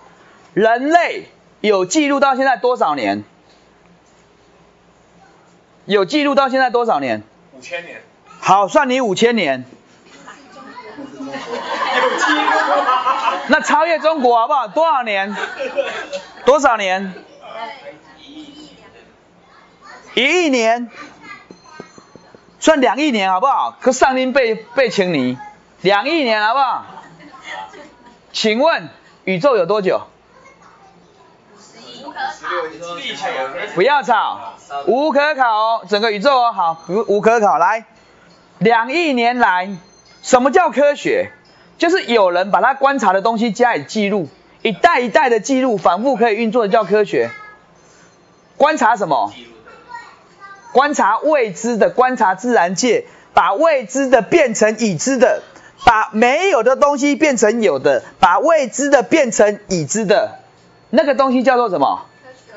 [0.56, 1.28] 人类
[1.60, 3.24] 有记录到现在多少年？
[5.86, 7.22] 有记录到现在多少年？
[7.56, 8.02] 五千年。
[8.40, 9.64] 好，算你五千年。
[10.98, 11.26] 有
[12.18, 12.42] 记录
[13.50, 14.68] 那超越中国好不好？
[14.68, 15.36] 多少年？
[16.46, 17.14] 多少年？
[20.16, 20.90] 一亿年，
[22.62, 23.76] 算两亿年好不好？
[23.82, 25.38] 可上林被被请你，
[25.82, 26.86] 两亿年好不好？
[28.32, 28.88] 请问
[29.24, 30.04] 宇宙有多久？
[33.74, 34.54] 不要吵，
[34.86, 37.58] 无可考，整个宇宙哦，好，无无可考。
[37.58, 37.86] 来，
[38.60, 39.76] 两亿年来，
[40.22, 41.32] 什么叫科学？
[41.80, 44.30] 就是有人把他观察的东西加以记录，
[44.62, 47.32] 一代一代的记录，反复可以运作的叫科学。
[48.56, 49.34] 观察什么？
[50.72, 55.44] 观察未知的，观察自然界，把未知的变成已知的，
[55.86, 60.40] 把没有的东西变成有的，把未知的变成已知的，
[60.90, 62.06] 那个东西叫做什么？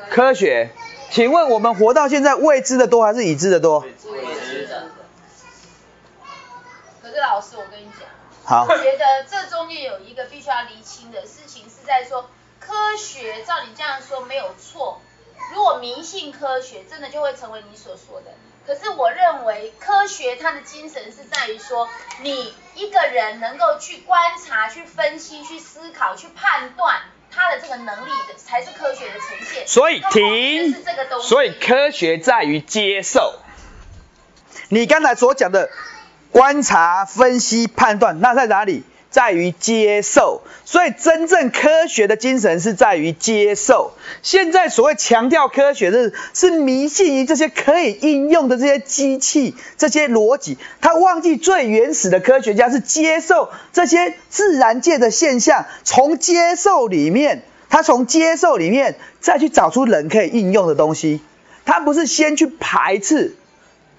[0.09, 0.71] 科学。
[1.11, 3.79] 请问我们活到现在，未知的多还是已知的多？
[3.79, 4.83] 未知的。
[7.01, 8.07] 可是老师，我跟你讲，
[8.43, 14.99] 好，我觉得这中间有一个必须要厘清的事情，是在说科学，照你这样说没有错。
[15.53, 18.31] 如果迷信科学，真的就会成为你所说的。
[18.65, 21.87] 可是我认为科学它的精神是在于说，
[22.21, 29.67] 你一个人能够去观察、去分析、去思考、去判断他的这个能力的，才是科学的呈现。
[29.67, 30.75] 所以停，
[31.21, 33.35] 所以科学在于接受。
[34.69, 35.69] 你刚才所讲的
[36.31, 38.83] 观察、分析、判断，那在哪里？
[39.15, 43.93] 在于接受，所以真正科学的精神是在于接受。
[44.21, 50.57] 现在所谓强调科学的，是迷信于这些可以应用的这些机器、这些逻辑。
[50.81, 61.21] 他忘记最原始的科学家是接受这些自然界的现象，从接受里面，他从接受里面再去找出人可以应用的东西。
[61.63, 63.33] 他不是先去排斥。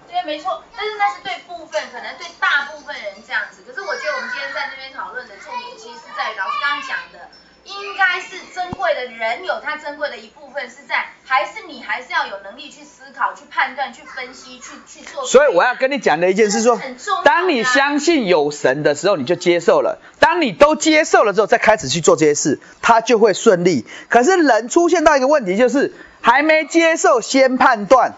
[0.07, 3.61] 对，没错，但是那是对部分，可能对大部分人这样子。
[3.67, 7.29] 可是我觉得我们今天在那边讨论的重点，其实是在老师刚刚讲的，
[7.65, 15.25] 应该是珍贵的人有他珍贵的一部分是在，还是你还是要有能力去思考、去判断、去分析、去去做。
[15.25, 16.79] 所以我要跟你讲的一件事说，
[17.25, 23.85] 当你相信有神的时候，你就接受了；当你都接受了之后，再开始去做这些事，它就会顺利。
[24.07, 28.13] 可是人出现到一个问题，就是还没接受，先判断。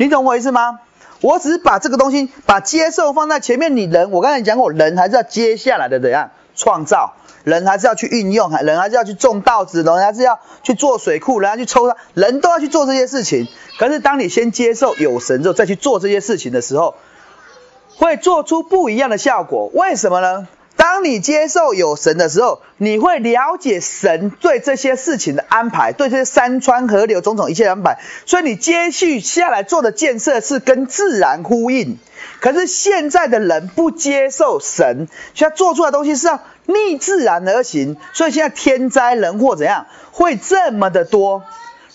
[0.00, 0.80] 你懂我意思吗？
[1.20, 3.76] 我只是把这个东西，把接受放在前面。
[3.76, 7.12] 你人，我刚才讲过，人还是要接下来的怎样创造，
[7.44, 13.46] 人还是要去运用，人还是要去种稻子，人还是要去做水库，人要去抽，人都要去做这些事情。
[13.78, 16.94] 可是当你先接受有神之后，再去做这些事情的时候，
[17.98, 19.70] 会做出不一样的效果。
[19.74, 20.48] 为什么呢？
[20.80, 27.98] 当你接受有神的时候，你会了解神对这些事情的安排，对这些山川河流种种一切安排。
[28.24, 31.98] 所以你接续下来做的建设是跟自然呼应。
[32.40, 41.42] 可是现在的人不接受神，现在做出来的东西是要逆自然而行，所以现在天灾人祸怎样会这么的多？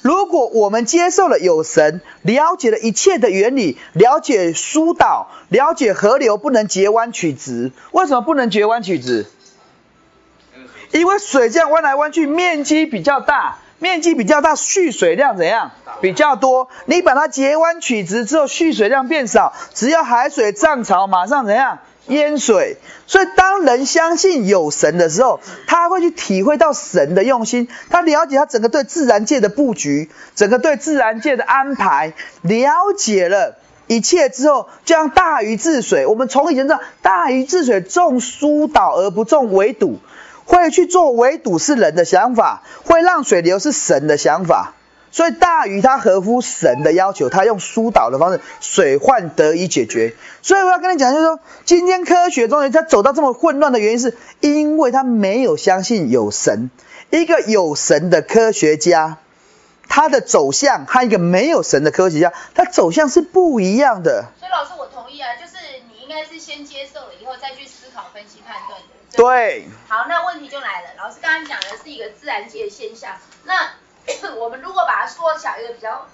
[0.05, 9.25] 如果我们接受了有神，了解了一切的原理，了解疏导，了解河流不能截弯取直，为什么不能截弯取直？
[10.91, 15.71] 因为水这样弯来弯去，面积比较大，面积比较大，蓄水量怎样？
[16.01, 16.69] 比较多。
[16.85, 21.79] 你把它截弯取直之后，蓄水量变少，只要海水涨潮，马上怎样？
[22.07, 36.05] 淹水，所以当人相信有神的时候，他会去体会到神的用心，他了解他整个对自然界的布局，整个对自然界的安排，了解了一切之后，就像大禹治水。
[36.05, 39.99] 我们从以前知道，大禹治水重疏导而不重围堵，
[40.45, 44.73] 会去做围堵是人的想法，会让水流是神的想法。
[45.15, 50.13] 所以大禹他合乎神的要求，他用疏导的方式，水患得以解决。
[50.41, 56.69] 所以我要跟你讲，就是说，今天科学中他走到这么混乱的原因，是因为他没有相信有神。
[57.11, 59.19] 一个有神的科学家，
[59.87, 64.25] 他的走向和一个没有神的科学家，他走向是不一样的。
[64.37, 65.53] 所以老师，我同意啊，就是
[65.93, 68.87] 你应该是先接受了以后再去思考、分析、判断的。
[69.15, 69.65] 对。
[69.87, 73.11] 好，那问题就来了，老师刚刚讲的是一个自然界现象，
[73.45, 73.53] 那。
[74.37, 76.07] 我们如果把它缩小一个比较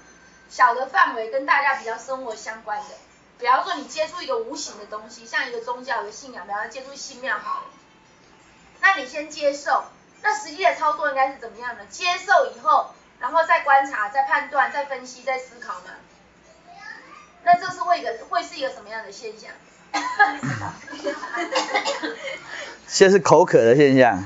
[0.49, 2.95] 小的范围，跟大家比较生活相关的，
[3.39, 7.65] 比方说你接触一个无形的东西，像一个宗教的信仰，比方说接触信庙好了，
[8.79, 9.85] 那你先接受，
[10.21, 11.85] 那实际的操作应该是怎么样的？
[11.85, 15.91] 接受以后，然后再观察、再判断、再分析、再思考嘛？
[17.43, 19.51] 那这是会一个会是一个什么样的现象？
[22.87, 24.23] 先是口渴的现象。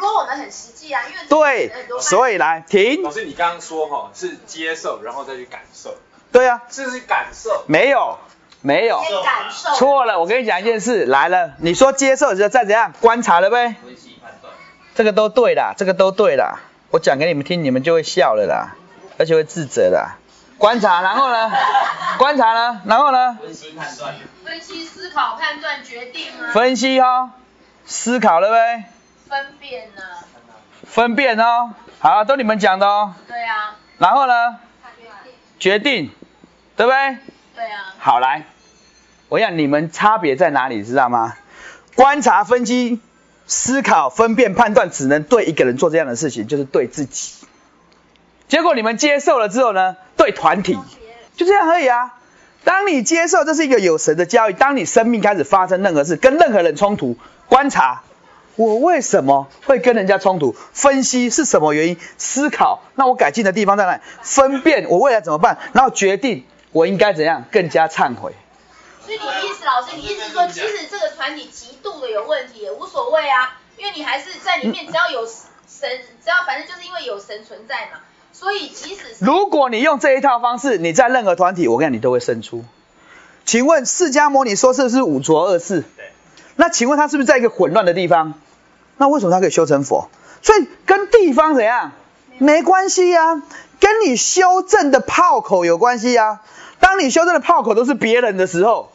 [0.00, 1.70] 如果我们很实际啊，因为对，
[2.00, 3.02] 所以来停。
[3.02, 5.94] 老师，你刚刚说哈是接受，然后再去感受。
[6.32, 7.64] 对啊，这是感受。
[7.66, 8.18] 没有，
[8.62, 8.98] 没有。
[9.22, 9.74] 感受。
[9.74, 13.76] 错了，我跟你讲一件事，来了，你说接受的时候再怎样观察了呗？
[13.84, 14.54] 分析判断。
[14.94, 16.60] 这个都对啦，这个都对啦。
[16.90, 18.76] 我讲给你们听，你们就会笑了啦，
[19.18, 20.16] 而且会自责啦。
[20.56, 21.50] 观察，然后呢？
[22.16, 22.80] 观察呢？
[22.86, 23.36] 然后呢？
[23.38, 24.14] 分析判断。
[24.46, 26.52] 分析、思考、判断、决定啊。
[26.54, 27.32] 分析哈，
[27.84, 28.84] 思考了呗。
[29.30, 30.02] 分辨呢？
[30.84, 33.14] 分辨哦，好，都你们讲的哦。
[33.28, 33.76] 对啊。
[33.96, 34.58] 然后呢？
[35.60, 36.10] 决定，
[36.76, 37.16] 对不对？
[37.54, 37.94] 对啊。
[37.98, 38.46] 好来，
[39.28, 41.36] 我想你们差别在哪里，知道吗？
[41.94, 43.00] 观察、分析、
[43.46, 47.46] 思考、分辨、判断，只能对一个人做这样的事情，就是对自己。
[48.48, 49.96] 结果你们接受了之后呢？
[50.16, 50.76] 对团体，
[51.36, 52.16] 就这样而已啊。
[52.64, 57.16] 当你接受这是一个有神的教育，当你生命开始发生任何事，跟任何人冲突，
[57.46, 58.02] 观察
[58.60, 68.34] 我为什么会跟人家冲突，分析是什么原因，思考那我改进的地方在哪里，分辨我未来怎么办，然后决定我应该怎样更加忏悔。
[69.02, 75.88] 所以你的意思，老师，你意思说，即使这个团体极度的有问题也无所谓啊，因为你还是在里面，只要有神，
[76.22, 78.00] 只要反正就是因为有神存在嘛。
[78.34, 82.62] 所以，即使如果你用这一套方式，你在任何团体，我跟你讲，你都会胜出。
[83.46, 86.12] 请问释迦牟尼说这是五浊恶世，对。
[86.56, 88.34] 那请问他是不是在一个混乱的地方？
[89.00, 90.10] 那为什么他可以修成佛？
[90.42, 91.92] 所以跟地方怎样
[92.36, 93.42] 没关系呀，
[93.80, 96.42] 跟你修正的炮口有关系呀。
[96.80, 98.92] 当你修正的炮口都是别人的时候，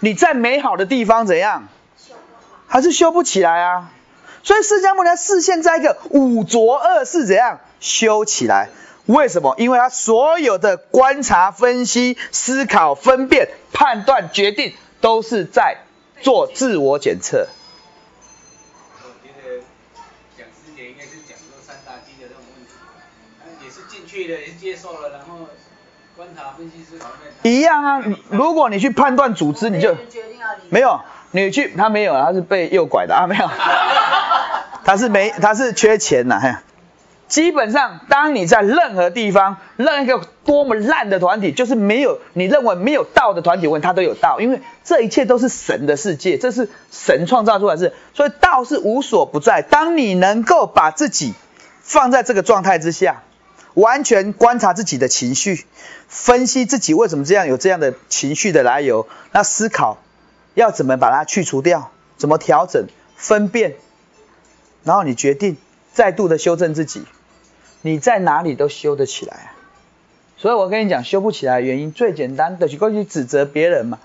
[0.00, 1.68] 你在美好的地方怎样？
[2.66, 3.90] 还是修不起来啊？
[4.42, 7.60] 所以释迦牟尼视线在一个五浊恶世怎样？
[7.78, 8.70] 修起来，
[9.04, 9.54] 为什么？
[9.58, 14.72] 因为他所有的观察、分析、思考、分辨、判断、决定，
[15.02, 15.76] 都是在
[16.22, 17.48] 做自我检测。
[24.16, 25.46] 去了，接受了，然后
[26.16, 27.08] 观察、分析、思考。
[27.42, 29.94] 一样啊，如果你去判断组织，你就
[30.70, 31.00] 没有，
[31.32, 33.46] 你去他没有，他是被诱拐的啊，没有，
[34.84, 36.62] 他是没，他是缺钱呐。
[37.28, 49.60] 基本上，当你在任何地方，任何一个多么烂的团体，就是没有你认为没有道的团体，问他都有道，因为这一切都是神的世界，这是神创造出来的，所以道是无所不在。
[49.60, 51.34] 当你能够把自己
[51.82, 53.24] 放在这个状态之下，
[53.76, 55.66] 完全观察自己的情绪，
[56.08, 59.98] 分析自己为什么这样有这样的情绪的来由，那思考
[60.54, 63.76] 要怎么把它去除掉，怎么调整、分辨，
[64.82, 65.58] 然后你决定
[65.92, 67.04] 再度的修正自己。
[67.82, 69.52] 你在哪里都修得起来，
[70.38, 73.98] 所以我跟你讲，修不起来的原因最简单的，就过去指责别人嘛，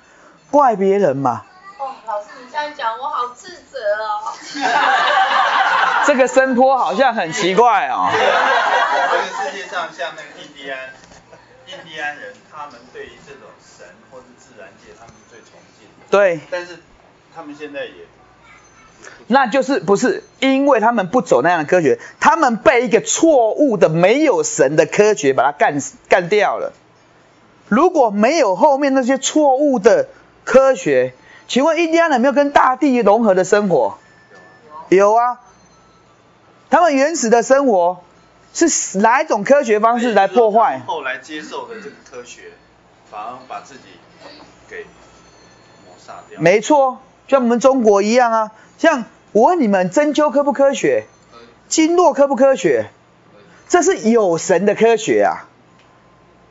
[0.51, 1.45] 怪别人嘛。
[1.80, 4.34] 哦，老师你这样讲，我好自责哦。
[6.05, 8.09] 这个声波好像很奇怪哦。
[9.72, 10.78] 这个世界上像那个印第安，
[11.67, 16.05] 印第安人，他们对于这种神或是自然界，他们是最崇敬的。
[16.09, 16.41] 对。
[16.51, 16.80] 但是
[17.34, 17.93] 他们现在也。
[19.28, 26.74] 那就是不是因为他们不走那样的科学，他们被一个错误的没有神的科学把它干干掉了。
[27.69, 30.09] 如果没有后面那些错误的
[30.43, 31.13] 科学，
[31.47, 33.97] 请问印第安人有没有跟大地融合的生活？
[34.89, 35.39] 有啊。
[36.69, 38.03] 他们原始的生活
[38.53, 40.81] 是哪一种科学方式来破坏？
[40.85, 42.51] 后来接受的这个科学，
[43.09, 43.81] 反而把自己
[44.69, 44.85] 给
[45.85, 46.39] 抹杀掉。
[46.39, 48.51] 没错，像我们中国一样啊。
[48.77, 51.05] 像我问你们，针灸科不科学？
[51.69, 52.89] 经络科不科学？
[53.69, 55.47] 这是有神的科学啊！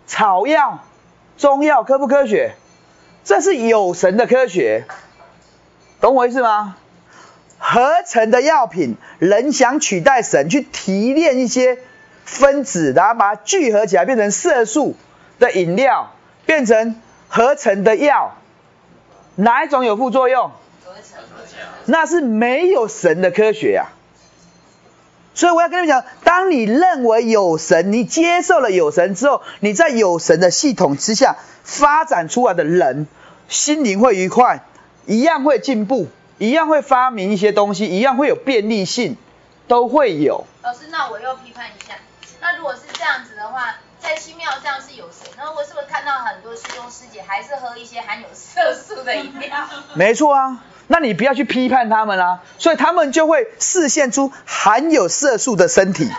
[0.06, 0.84] 草药、
[1.36, 2.54] 中药科不科学？
[3.22, 4.86] 这是有神的科学，
[6.00, 6.76] 懂我意思吗？
[7.58, 11.78] 合成的药品，人想取代神，去提炼一些
[12.30, 14.94] 分子，然后把它聚合起来，变成色素
[15.40, 16.12] 的饮料，
[16.46, 16.94] 变成
[17.28, 18.36] 合成的药，
[19.34, 20.52] 哪一种有副作用？
[21.86, 23.86] 那是没有神的科学呀，
[25.34, 33.08] 所以我要跟你们讲，当你认为有神，你接受了有神之后，你在有神的系统之下发展出来的人，
[33.48, 34.62] 心灵会愉快，
[35.06, 36.06] 一样会进步，
[36.38, 39.16] 一样会发明一些东西，一样会有便利性，
[39.66, 40.44] 都会有。
[40.62, 41.94] 老师，那我又批判一下，
[42.70, 49.50] 果是这样子的话，在新庙这样是有神，那我是不是看到很多师兄师姐还是喝一些含有色素的饮料？
[49.94, 50.62] 没错啊。
[50.86, 56.08] 那你不要去批判他们啦，所以他们就会示现出含有色素的身体。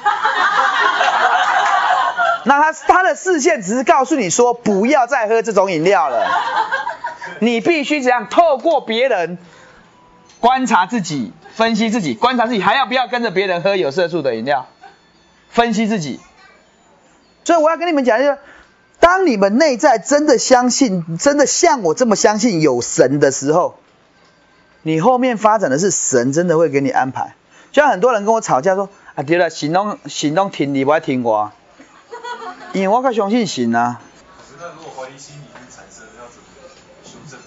[2.44, 6.28] 那他他的视线只是告诉你说，不要再喝这种饮料了。
[7.40, 8.28] 你必须怎样？
[8.28, 9.38] 透过别人
[10.42, 14.68] 观察自己，分析自己，观察自己，还要不要跟着别人喝有色素的饮料？
[15.50, 16.20] 分析自己。
[17.44, 18.38] 所以我要跟你们讲一下，
[19.00, 23.76] 当你们内在真的相信，真的像我这么相信有神的时候。
[24.84, 27.36] 你后面发展的是神真的会给你安排，
[27.72, 31.52] 就像很多人跟我吵架说，啊对了，行动行动停你不爱听我，
[32.74, 34.02] 因为我较相信神啊。
[34.60, 36.48] 那如果怀疑心已经产生，要怎么
[37.04, 37.40] 修正？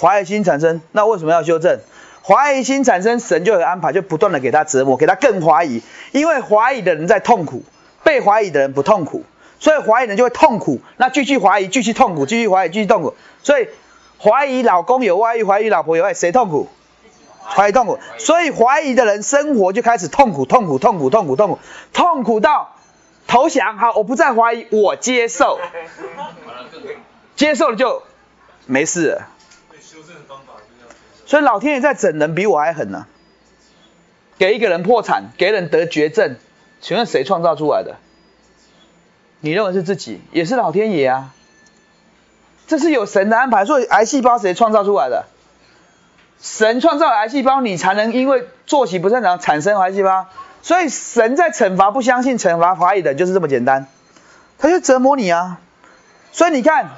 [0.00, 1.78] 怀疑心产生，那为什么要修正？
[2.22, 5.82] 怀疑心产生，神就有安排，就不断的给他折磨，给他更怀疑，
[6.12, 7.64] 因为怀疑的人在痛苦，
[8.10, 9.24] 被怀疑的人不痛苦，
[9.60, 13.68] 所以怀疑人就会痛苦，那继续怀疑，继续痛苦，继续怀疑，继续痛苦，所以
[14.18, 16.68] 怀疑老公有外遇，怀疑老婆有爱，谁痛苦？
[17.44, 21.58] 怀疑痛苦，所以怀疑的人生活就开始痛苦，痛苦，痛苦，痛苦，痛苦，
[21.92, 22.74] 痛苦到
[23.28, 23.78] 投降。
[23.78, 25.60] 好，我不再怀疑，我接受，
[27.36, 28.02] 接受了就
[28.66, 29.28] 没事了。
[31.26, 33.06] 所以老天爷在整人比我还狠呢，
[34.36, 36.34] 给一个人破产，给人得绝症，
[36.80, 37.96] 请问谁创造出来的？
[39.40, 41.34] 你认为是自己，也是老天爷啊？
[42.66, 43.64] 这是有神的安排。
[43.64, 45.26] 所以癌细胞谁创造出来的？
[46.40, 50.26] 神创造癌细胞，你才能因为作息不正常产生癌细胞。
[50.62, 53.86] 所以神在惩罚不相信、惩罚怀疑的，就是这么简单。
[54.58, 55.60] 他就折磨你啊。
[56.32, 56.90] 所以你看，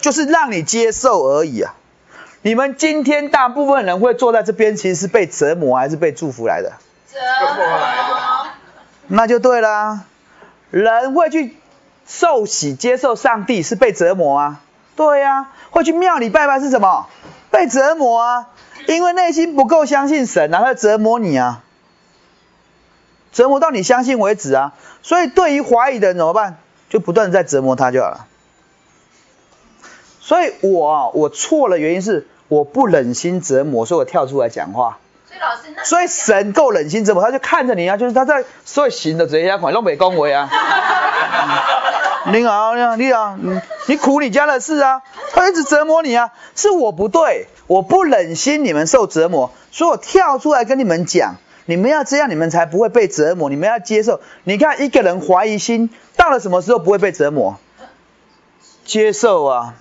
[0.00, 1.74] 就是让你接受而已啊。
[2.42, 6.72] 你们今天大部分人会坐在这边，其实是被折磨还是被祝福来的？
[7.12, 7.18] 折
[7.54, 8.48] 磨。
[9.06, 10.04] 那就对了。
[10.70, 11.56] 人会去
[12.06, 14.60] 受洗接受上帝，是被折磨啊？
[14.96, 15.48] 对呀。
[15.70, 17.06] 会去庙里拜拜是什么？
[17.50, 18.48] 被折磨啊，
[18.86, 21.62] 因为内心不够相信神啊，他折磨你啊，
[23.32, 24.74] 折磨到你相信为止啊。
[25.02, 26.58] 所以对于怀疑的人怎么办？
[26.88, 28.26] 就不断的在折磨他就好了。
[30.20, 34.98] 所以我我错了，原因是我不忍心折磨，所以我跳出来讲话。
[35.38, 40.50] 所以老师，所以神够忍心折磨，他就看着你啊，就是他在所以行的这些款都没恭维啊。
[42.30, 54.20] 你好，你好，你好，你你苦你家的事啊，他一直折磨你啊，是我不对，我不忍心你们受折磨，所以我跳出来跟你们讲，你们要这样，你们才不会被折磨，你们要接受。
[54.44, 57.56] 你看一个人怀疑心到了什么时候不会被折磨？
[58.84, 59.74] 接受啊。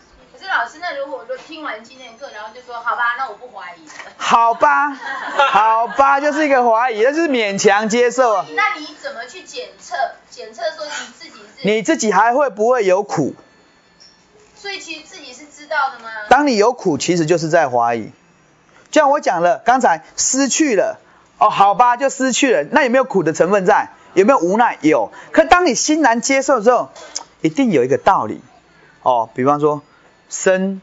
[0.47, 3.87] 老师，那如果说听完今天课，然后就说好吧，那我不怀疑。
[4.17, 4.89] 好吧，
[5.51, 8.45] 好吧，就是一个怀疑，那就是勉强接受啊。
[8.55, 9.95] 那你怎么去检测？
[10.29, 11.67] 检测说你自己是？
[11.67, 13.35] 你自己还会不会有苦？
[14.55, 16.09] 所以其实自己是知道的吗？
[16.29, 18.11] 当你有苦，其实就是在怀疑。
[18.89, 20.99] 就像我讲了，刚才失去了，
[21.37, 22.63] 哦，好吧，就失去了。
[22.71, 23.89] 那有没有苦的成分在？
[24.13, 24.77] 有没有无奈？
[24.81, 25.11] 有。
[25.31, 26.89] 可当你欣然接受之后，
[27.41, 28.41] 一定有一个道理。
[29.03, 29.83] 哦，比方说
[30.29, 30.81] 生。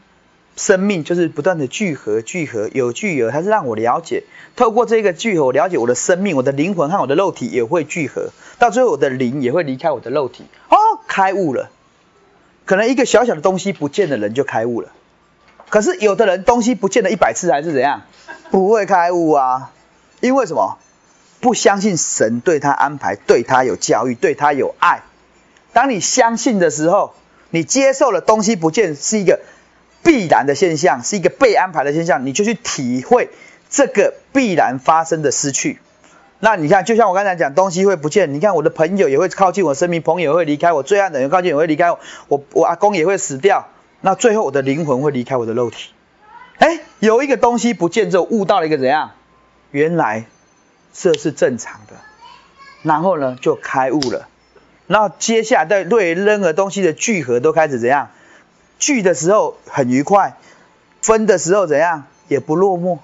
[0.57, 4.23] 生命就是不断的聚合，聚合有聚合，它是让我了解，
[4.55, 10.77] 透过这个聚合，我了解我的生命，我的灵魂和我的肉体也会聚合，到最后我的灵也会离开我的肉体，哦，
[11.09, 11.69] 开悟了。
[12.63, 14.93] 可能一个小小的东西不见的人就开悟了，
[15.67, 18.03] 可是有的人东西不见了一百次还是怎样，
[18.49, 19.73] 不会开悟啊？
[20.21, 20.77] 因为什么？
[21.41, 25.03] 不相信神对他安排，对他有教育，对他有爱。
[25.73, 27.13] 当你相信的时候，
[27.55, 29.39] 你接受了东西不见是一个。
[30.03, 33.31] 必然的现象是一个被安排的现象，你就去体会
[33.71, 35.79] 这个必然发生的失去。
[36.39, 38.31] 那你看，就像我刚才讲，东西会不见。
[38.31, 43.65] 你看，我的朋友也会靠近我生命，朋友也会离开我，最爱的人靠近也会离开我我，我阿公也会死掉。
[44.01, 45.89] 那最后我的灵魂会离开我的肉体。
[46.59, 49.13] 哎，有一个东西不见之后，悟到了一个怎样？
[49.71, 50.25] 原来
[50.93, 51.95] 这是正常的。
[52.83, 54.27] 然后呢，就开悟了。
[54.87, 58.09] 那接下来对任何东西的聚合都开始怎样？
[58.77, 60.37] 聚的时候很愉快，
[61.01, 62.99] 分的时候怎样也不落寞，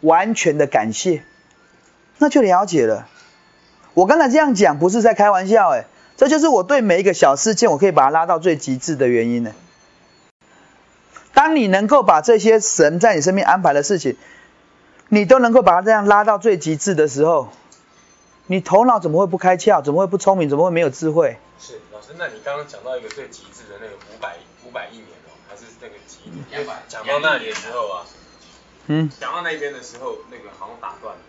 [0.00, 1.22] 完全的感谢，
[2.18, 3.06] 那就了解了。
[3.92, 5.84] 我刚才这样讲不是在开玩笑，哎，
[6.16, 9.52] 这就是我对每一个小事件，我可以把它拉到最极致的原因呢。
[11.34, 14.16] 当你能够把这些神在你身边安排的事情，
[15.08, 17.48] 你都能够把它这样拉到最极致的时候，
[18.46, 19.82] 你头脑怎么会不开窍？
[19.82, 20.48] 怎么会不聪明？
[20.48, 21.36] 怎么会没有智慧？
[21.58, 24.36] 是老师，那你刚刚讲到一个最极致的那个五百。
[24.66, 26.66] 五百亿年哦，还是那个几年？
[26.88, 28.06] 讲到那里的时候啊，
[28.86, 31.20] 嗯，讲到那边的时候，那个好像打断了，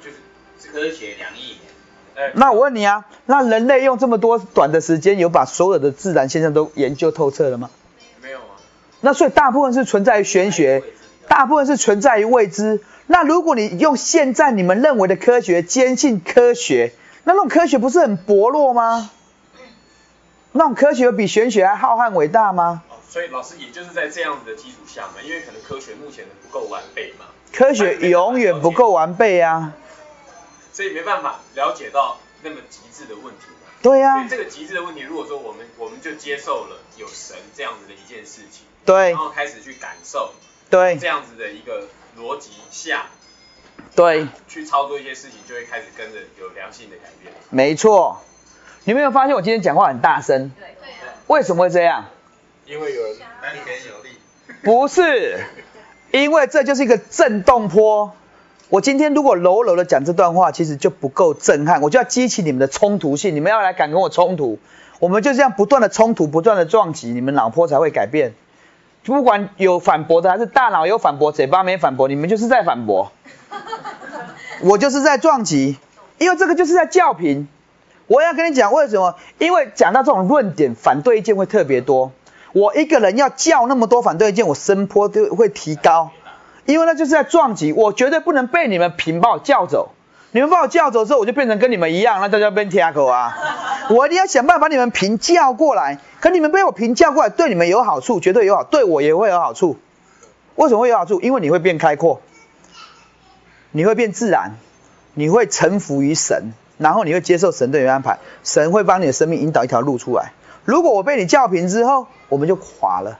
[0.00, 1.58] 就是科学两亿年。
[2.14, 7.70] 哎，那我问你啊，那人类用这么多短的时间，有把所有的自然现象都研究透彻了吗？
[8.22, 8.54] 没有啊。
[9.00, 10.84] 那所以大部分是存在于玄学，
[11.28, 12.82] 大部分是存在于未知。
[13.06, 16.92] 那如果你用现在你们认为的科学，坚信科学，
[17.24, 19.10] 那那种科学不是很薄弱吗？
[20.50, 22.82] 那种科学比玄学还浩瀚伟大吗？
[23.08, 27.26] 所以老师也就是在这样子的基础下嘛，因为可能科学目前不够完备嘛。
[27.52, 29.72] 科学永远不够完备啊。
[30.72, 33.68] 所以没办法了解到那么极致的问题嘛。
[33.80, 34.26] 对呀。
[34.28, 40.32] 这个极致的问题，如果说我们我们就接受了有神这样子的一件事情，对，然后开始去感受，
[40.70, 41.84] 对，这样子的一个
[42.18, 43.06] 逻辑下，
[43.94, 47.32] 对，去操作一些事情，就会开始跟着有良性的改变。
[47.50, 48.20] 没错，
[48.84, 50.50] 你没有发现我今天讲话很大声？
[50.58, 50.92] 对对。
[51.26, 52.06] 为什么会这样？
[52.66, 54.10] 因为有人丹田有力。
[54.62, 55.44] 不是，
[56.10, 58.12] 因为这就是一个震动波。
[58.68, 64.58] 我今天如果柔柔的讲这段话，其实就不够震撼，我就要激起你们的冲突性，你们要来敢跟我冲突，
[65.00, 68.34] 我们就这样不断的冲突，不断的撞击，你们脑波才会改变。
[69.14, 73.10] 不管有反驳的还是大脑有反驳，嘴巴没反驳，你们就是在反驳。
[74.62, 75.78] 我就是在撞击，
[76.18, 77.48] 因为这个就是在叫频。
[78.06, 79.16] 我要跟你讲为什么？
[79.38, 82.12] 因为讲到这种论点，反对意见会特别多。
[82.52, 86.10] 我一个人要叫那么多反对意见，我声波就会提高。
[86.66, 89.92] 因为那就是在撞击，我绝对不能被你们平把我叫走。
[90.30, 93.34] 你们把我叫走之后，我就变成跟你们一样，那大家变天口啊！
[93.90, 95.98] 我一定要想办法把你们平叫过来。
[96.20, 99.78] 可你们被我平叫过来，对你们有好处，绝对有好，对我也会有好处。
[100.56, 101.20] 为什么会有好处？
[101.20, 102.20] 因为你会变开阔，
[103.70, 104.56] 你会变自然，
[105.14, 110.32] 你会臣服于神，然后你会接受神对你安排，神会帮你的生命引导一条路出来。
[110.64, 113.18] 如果我被你叫平之后，我们就垮了。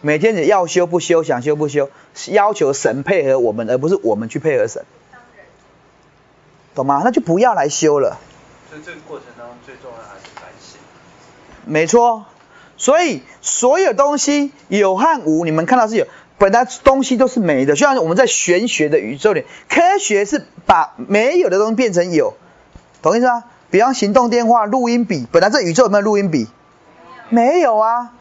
[0.00, 1.90] 每天你要修不修，想修不修，
[2.28, 4.84] 要求神配合我们，而不是我们去配合神，
[6.76, 7.02] 懂吗？
[7.04, 8.18] 那就不要来修了。
[8.70, 10.78] 所以这个过程当中最重要还是反省。
[11.64, 12.26] 没错，
[12.76, 16.06] 所以所有东西有和无，你们看到是有，
[16.38, 22.34] 本来东西都是没的，就像我们在玄学的宇宙里，科学是把没有的东西变成有，
[23.02, 23.44] 懂意思吗？
[23.70, 26.46] 比方行动电话、录音笔，本来这宇宙有没有录音笔？
[27.30, 28.12] 没有啊。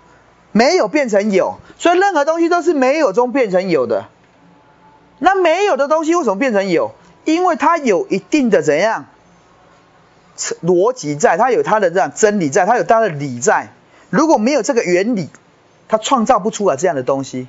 [0.57, 4.05] 没有变成有，所以任何东西都是没有中变成有的。
[5.19, 6.95] 那没有的东西为什么变成有？
[7.25, 9.05] 因为它有一定的怎样
[10.63, 13.69] 逻辑在，它有它的这样真理在，它有它的理在。
[14.09, 15.29] 如果没有这个原理，
[15.87, 17.47] 它创造不出来这样的东西。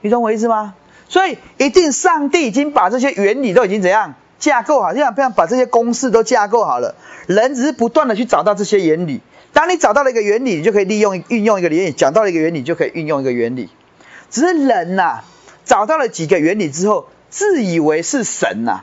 [0.00, 0.74] 你懂我意思吗？
[1.08, 6.94] 所以一定上帝已经把这些原理都已经怎样架构好，这样这样把这些公式都架构好了，
[7.26, 9.20] 人只是不断的去找到这些原理。
[9.52, 13.68] 当你找到了一个原理，你就可以利用运用一个原理；讲到了一个原理，就可以运用一个原理。
[14.30, 15.20] 只是人呐，
[15.66, 18.82] 找到了几个原理之后，自以为是神呐，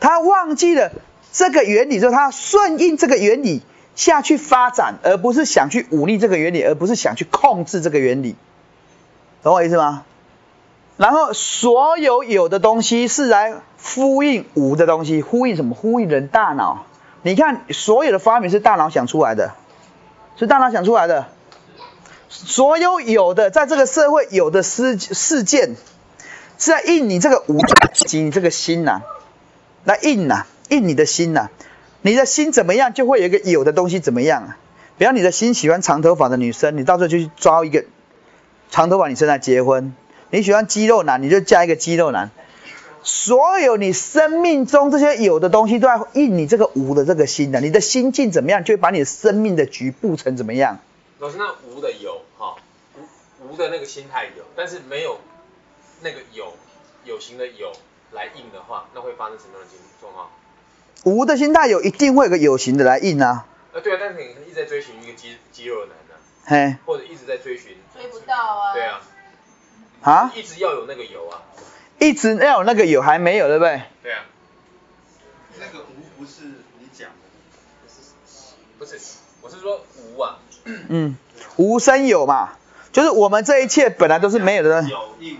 [0.00, 0.90] 他忘记了
[1.32, 3.62] 这个原理之后，他顺应这个原理
[3.94, 8.34] 下去发展，而不是想去忤逆这个原理，而不是想去控制这个原理。
[9.44, 10.02] 懂我意思吗？
[10.96, 15.74] 然后所有有的东西是来呼应无的东西，呼应什么？
[15.74, 16.84] 呼应人大脑。
[17.22, 19.52] 你看，所有的发明是大脑想出来的，
[20.36, 21.28] 是大脑想出来的。
[22.28, 25.76] 所有有的在这个社会有的事事件，
[26.62, 27.58] 是在印你这个无
[28.06, 29.00] 及你这个心呐，
[29.82, 31.50] 来印呐，印你的心呐。
[32.02, 34.58] 你的心怎么样，就会有一个有的东西怎么样啊？
[34.96, 37.84] 比方你的心喜欢长头发的女生，你到时候就去抓一个
[38.70, 39.92] 长头发女生来结婚。
[40.30, 42.30] 你喜欢肌肉男，你就嫁一个肌肉男。
[43.02, 47.60] 所有你生命中这些有的东西，都要印你这个无的这个心的。
[47.60, 50.78] 你的心境怎么样，就会把你的生命的局布成怎么样。
[51.18, 52.54] 老师，那无的有哈，
[53.40, 55.18] 无无的那个心态有，但是没有
[56.02, 56.52] 那个有
[57.04, 57.72] 有形的有
[58.12, 60.30] 来印的话，那会发生什么样的情状况？
[61.04, 63.46] 无的心态有，一定会有个有形的来印啊。
[63.72, 68.74] 呃，对啊，但是你一直在追寻一个肌肌肉男呢，嘿，或者一直在追寻，追不到啊。
[68.74, 69.00] 对啊，
[70.02, 71.42] 啊，一直要有那个有啊。
[71.98, 73.82] 一直要有那个有还没有，对不对？
[74.02, 74.24] 对啊。
[75.58, 76.42] 那个无不是
[76.78, 77.14] 你讲的，
[78.78, 78.98] 不是，
[79.40, 80.38] 我是说无啊。
[80.64, 81.16] 嗯，
[81.56, 82.50] 无生有嘛，
[82.92, 84.82] 就是我们这一切本来都是没有的。
[84.82, 85.38] 有应。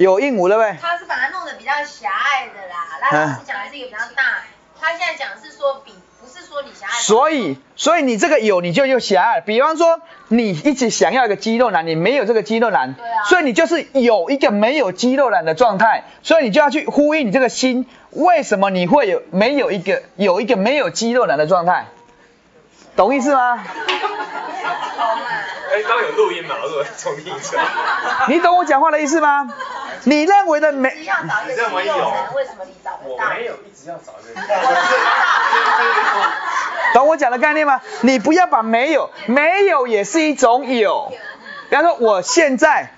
[0.00, 0.74] 有应无，对不对？
[0.80, 4.44] 他是把它弄得比较狭隘的啦，那老师讲的是一个比较大，
[4.80, 6.98] 他现在讲是说比不是说你狭隘。
[7.02, 9.42] 所以，所以你这个有，你就又狭隘。
[9.42, 12.94] 比方说，你一直想要一个肌肉男，你没有这个肌肉男，
[13.28, 17.86] 所以你就是有一个没有肌肉男的状态，所以你就要去呼应你这个心。
[18.12, 21.88] 为什么你会有没有一个有一个没有肌肉男的状态？
[22.96, 23.62] 懂意思吗？
[25.72, 27.62] 哎，刚有录音嘛，我重听一下。
[28.28, 29.48] 你懂我讲话的意思吗？
[30.04, 30.94] 你认为的没？
[30.94, 31.06] 你
[31.54, 31.94] 认为有？
[32.34, 33.24] 为什么你找不到？
[33.24, 34.40] 我没有一直要找一个。
[36.94, 37.80] 懂我讲的概念吗？
[38.00, 41.12] 你不要把没有，没有也是一种有。
[41.68, 42.92] 比方说，我现在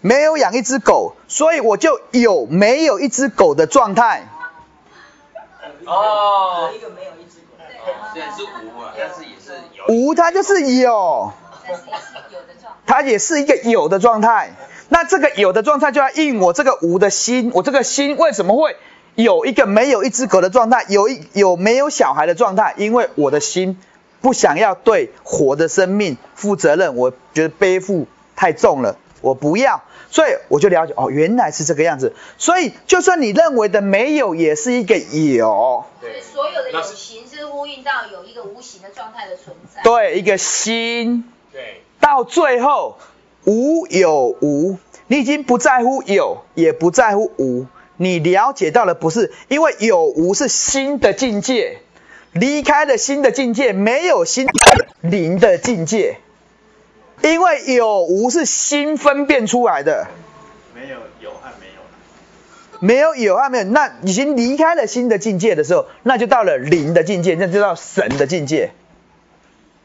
[0.00, 4.22] 没有养一只狗，所以我就有没有一只狗的状态。
[5.86, 6.70] 哦。
[6.74, 7.56] 一个没有一只狗。
[8.14, 9.84] 对，是无啊，但是也是有。
[9.88, 11.32] 无，它就是有。
[12.86, 14.52] 它也是一个有的状态。
[14.92, 18.76] 那这个有的状态就要应我这个无的心，我这个心为什么会？
[19.14, 23.80] 有一个没有一只狗的状态，有一有没有小孩的状态，因为我的心
[24.20, 32.14] 不想要对活的生命负责任，我觉得背负太重了，我不要，所以我就了解哦，原来是这个样子。
[32.36, 35.86] 所以就算你认为的没有，也是一个有。
[36.02, 39.80] 对，所有的有形是呼应到有一个无形的状态的存在。
[39.82, 41.24] 对，一个心。
[41.50, 41.80] 对。
[41.98, 42.98] 到最后
[43.44, 47.66] 无有无，你已经不在乎有，也不在乎无，
[47.96, 51.78] 你了解到的不是因为有无是新的境界，
[52.32, 54.46] 离开了新的境界，没有新
[55.00, 56.18] 零的境界。
[57.22, 60.08] 因为有无是心分辨出来的，
[60.74, 61.74] 没有有和没有。
[62.80, 68.72] 没有有和没有，那已经离开了新的境界的时候，那就到了零的境界，那就到神的境界。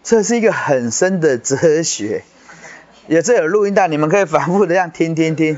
[0.04, 2.24] 这是一个很深的哲学，
[3.08, 5.58] 也是有录音带，你们可以反复的这样听听听。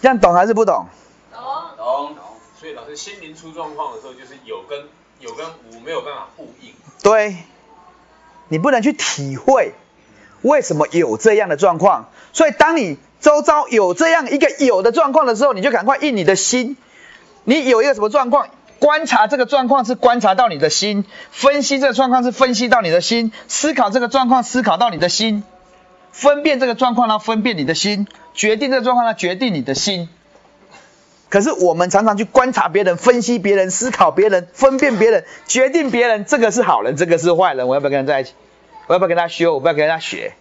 [0.00, 0.86] 这样懂还是不懂？
[1.32, 2.24] 懂懂。
[2.60, 4.86] 所以老师心灵出状况的时候，就是有跟
[5.20, 6.72] 有跟无没有办法呼应。
[7.02, 7.36] 对。
[8.50, 9.74] 你不能去体会
[10.40, 16.78] 为什么有这样的状况，所以当你周遭有这样一个有的状况的时候，你就赶快印你的心。
[17.44, 18.48] 你有一个什么状况，
[18.78, 25.42] 观察这个状况是观察到你的心，分析这个状况是分析到你的心，思考这个状况思考到你的心，
[26.12, 30.08] 分辨这个状况呢分辨你的心，决定这个状况呢决定你的心。
[31.28, 38.32] 可是我们常常去观察别人、分析别人、思考别人、分辨别人、决定别人，这个是好人，这个是坏人，我要不要跟他在一起？
[38.86, 39.52] 我要不要跟他修？
[39.52, 40.32] 我不要跟他学。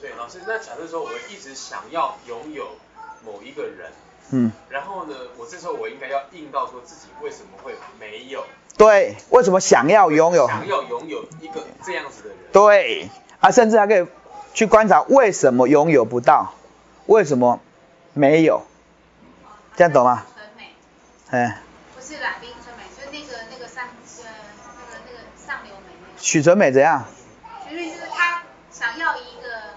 [0.00, 2.76] 对，老师，那假设说我一直想要拥有
[3.24, 3.90] 某一个人，
[4.36, 8.44] 嗯，然后呢，我这时候我应该要硬到说自己为什么会没有？
[8.76, 10.46] 对，为什么想要拥有？
[10.46, 12.38] 想要拥有一个这样子的人？
[12.52, 13.08] 对，
[13.40, 14.06] 啊，甚至还可以
[14.52, 16.52] 去观察为什么拥有不到，
[17.06, 17.60] 为什么
[18.12, 18.62] 没有？
[19.76, 20.24] 这样懂吗？
[20.34, 20.74] 纯美，
[21.30, 21.62] 哎，
[21.94, 24.30] 不是啦，冰纯美，就是那个那个上呃
[24.80, 27.04] 那个那个上流美那许纯美怎样？
[27.68, 29.76] 许纯美就是他想要一个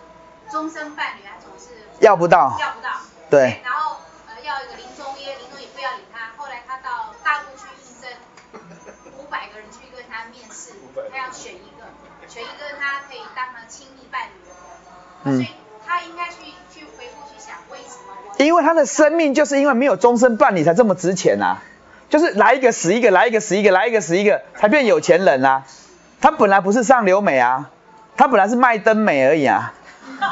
[0.52, 2.90] 终身伴侣，她总是要不到，要不到，
[3.30, 3.62] 对。
[3.64, 3.98] 然后
[4.28, 6.32] 呃要一个林中耶，林中也不要理他。
[6.38, 8.10] 后来他到大陆去应征，
[9.20, 10.72] 五百个人去跟他面试，
[11.12, 11.86] 他要选一个，
[12.28, 14.58] 选一个他可以当他亲密伴侣的人。
[15.24, 15.36] 嗯。
[15.36, 15.48] 所以
[15.86, 18.14] 他应该去去回顾去想为什么。
[18.38, 21.62] 因为他的生命就是因为没有终身伴侣才这么值钱啊，
[22.10, 25.64] 就是来一个死一个，来一个死一个，来一个死一个，才变有钱人啊。
[26.22, 27.70] 他本来不是上流美啊，
[28.16, 29.74] 他本来是卖灯美而已啊，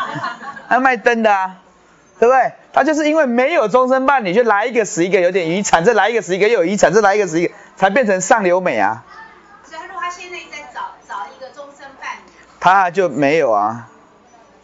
[0.69, 1.57] 他卖灯的啊，
[2.19, 2.53] 对不对？
[2.73, 9.03] 他就是因为没有终身伴侣，就来一个死一个，有点遗产，再来一个死一个又有遗产，再来一个死一个，才变成上流美啊。
[9.63, 10.37] 所以如果他现在
[12.59, 13.89] 他就没有啊，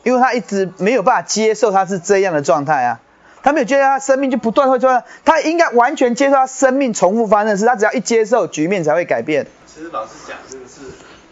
[0.03, 2.99] 因为他一直没有办法接受他是这样的状态啊。
[3.43, 9.45] 他没有接受他生命就不断会说，他应该完全接受他生命重复发生的事，他只要一接受，局面才会改变。
[9.67, 10.79] 其实老师讲这个是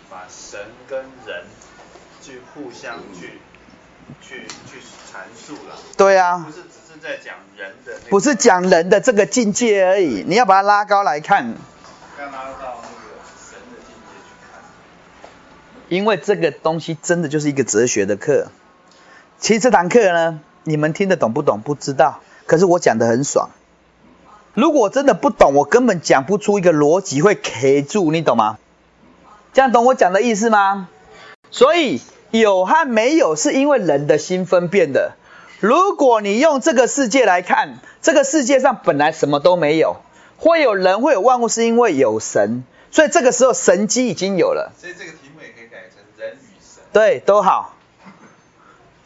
[0.10, 0.60] 把神
[0.90, 1.44] 跟人
[2.22, 3.40] 去互相去
[4.22, 5.76] 去去阐述了。
[5.96, 6.46] 对啊。
[6.46, 7.94] 不是只是在讲人的。
[8.10, 11.54] 不是讲人的这个境界而已，你要把它拉高来看。
[15.92, 18.48] 因为这个东西真的就是一个哲学的课。
[19.40, 20.40] 其实这堂课呢。
[20.64, 21.62] 你们听得懂不懂？
[21.62, 22.22] 不知道。
[22.46, 23.50] 可是我讲的很爽。
[24.54, 28.60] 如果真的不懂，我根本讲不出一个逻辑会卡住，你懂吗？
[29.54, 30.88] 这样懂我讲的意思吗？
[31.50, 35.14] 所以有和没有是因为人的心分辨的。
[35.60, 39.98] 如果你用这个世界来看，这个世界上本来什么都没有，
[40.38, 42.64] 会有人会有万物，是因为有神。
[42.92, 44.88] 所以这个时候神机已经有了题
[45.34, 46.81] 目也可以改成人与神。
[46.94, 47.76] 对，都好。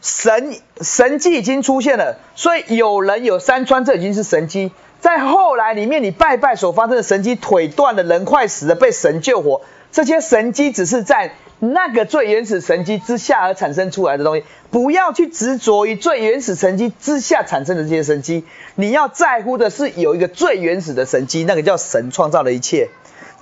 [0.02, 4.70] 神神迹已经出现了，所以有人有山川，这已经是神迹。
[5.00, 14.44] 在后来里面，你拜拜所发生的神迹，腿断了，人快死了，被神救活，这些神迹只是在那个最原始神迹之下而产生出来的东西。
[14.70, 18.44] 不要去执着于最原始神迹之下产生的这些神迹，
[18.76, 22.90] 你要在乎的是有一个最原始的神迹，那个叫神创造了一切。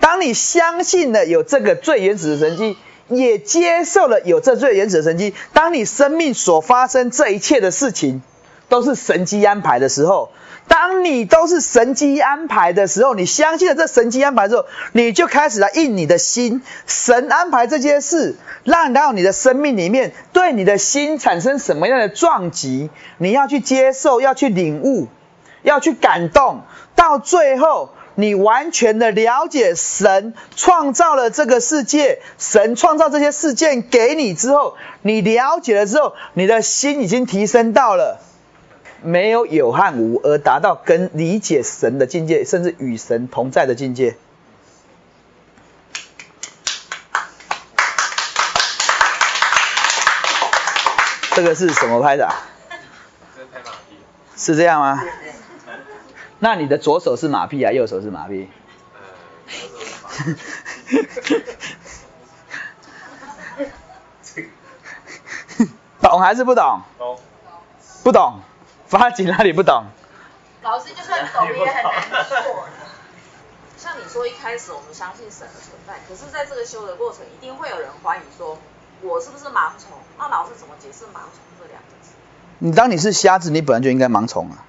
[0.01, 2.79] 当你相信了有这个最原始的神迹。
[3.09, 5.35] 也接受了有这最原始的神迹。
[5.53, 8.23] 当你生命所发生这一切的事情
[8.69, 10.31] 都是神机安排的时候，
[10.67, 16.63] 当你都是神机安排的时候，你相信了这神机安排之后，你就开始来印你的心。
[16.87, 22.89] 神安排这些事，让到你的生命里面，对你的心产生什么样的撞击？
[23.19, 25.09] 你要去接受，要去领悟，
[25.63, 26.63] 要去感动，
[26.95, 27.91] 到最后。
[28.17, 38.21] 你完全的了解神创造了这个世界，神创造这些事件给你之后，你了解了之后，你的心已经提升到了
[39.03, 44.17] 没有有和无，而达到跟理解神的境界，甚至与神同在的境界。
[51.35, 52.33] 这个是什么拍的？
[54.37, 55.03] 是这样吗？
[56.39, 58.49] 那你的左手是马屁啊，右手是马屁？
[66.01, 66.83] 懂还是不懂？
[66.99, 67.19] 懂。
[68.03, 68.41] 不懂。
[68.87, 69.85] 发紧哪里不懂？
[70.63, 72.67] 老师就算懂也很难做。
[73.77, 78.59] 像你说一开始我们相信神的存在，可是在这个修的过程，一定会有人怀疑说，
[79.03, 79.93] 我是不是盲从？
[80.19, 82.13] 那老师怎么解释盲从这两个字？
[82.59, 84.65] 你当你是瞎子，你本来就应该盲从啊。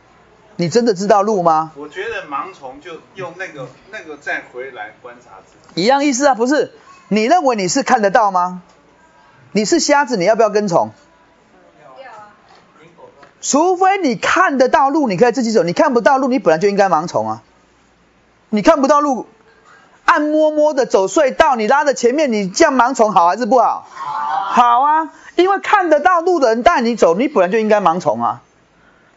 [0.58, 1.72] 你真的知道路吗？
[1.76, 5.82] 我觉得盲从就用那个那个再回来观察自己。
[5.82, 6.72] 一样意思啊，不是？
[7.10, 8.62] 你认为你是看得到吗？
[9.52, 10.92] 你是瞎子，你要不要跟从？
[11.84, 12.32] 要啊。
[13.42, 17.42] 除非你看得到路，你可以自己走；你看不到路，你本来就应该盲从啊。
[18.50, 19.28] 你看不到路，
[20.06, 23.86] 暗摸摸的走隧道，你拉着前面，你这样盲从好还是不好？
[23.90, 28.42] 好啊，因为看得到路的人带你走，你本来就应该盲从啊，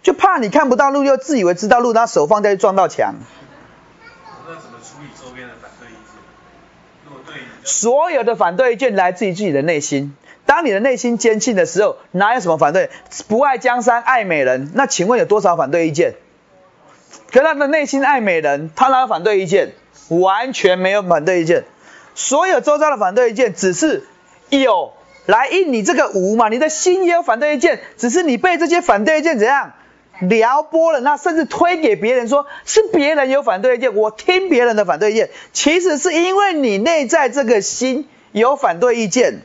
[0.08, 3.16] 就怕你看不到路，又自以为知道路，他手放在撞到墙。
[4.46, 7.04] 那怎么处理周边的反对意见？
[7.04, 12.88] 如果对所有的反对意见来自于自己的内心，当你的内心坚信的时候，哪有什么反对？
[13.28, 16.14] 不爱江山爱美人，那请问有多少反对意见？
[17.30, 19.74] 可他的内心爱美人，他哪有反对意见？
[20.08, 21.64] 完全没有反对意见。
[22.14, 24.06] 所有周遭的反对意见，只是
[24.48, 24.94] 有
[25.26, 26.48] 来应你这个无嘛。
[26.48, 29.74] 你的心也有反对意见，只是你被这些反对意见怎样
[30.20, 31.00] 撩拨了？
[31.00, 35.30] 那甚至推给别人，说是别人有反对意见，我听别人的反对意见。
[35.52, 39.42] 其实是因为你内在这个心有反对意见。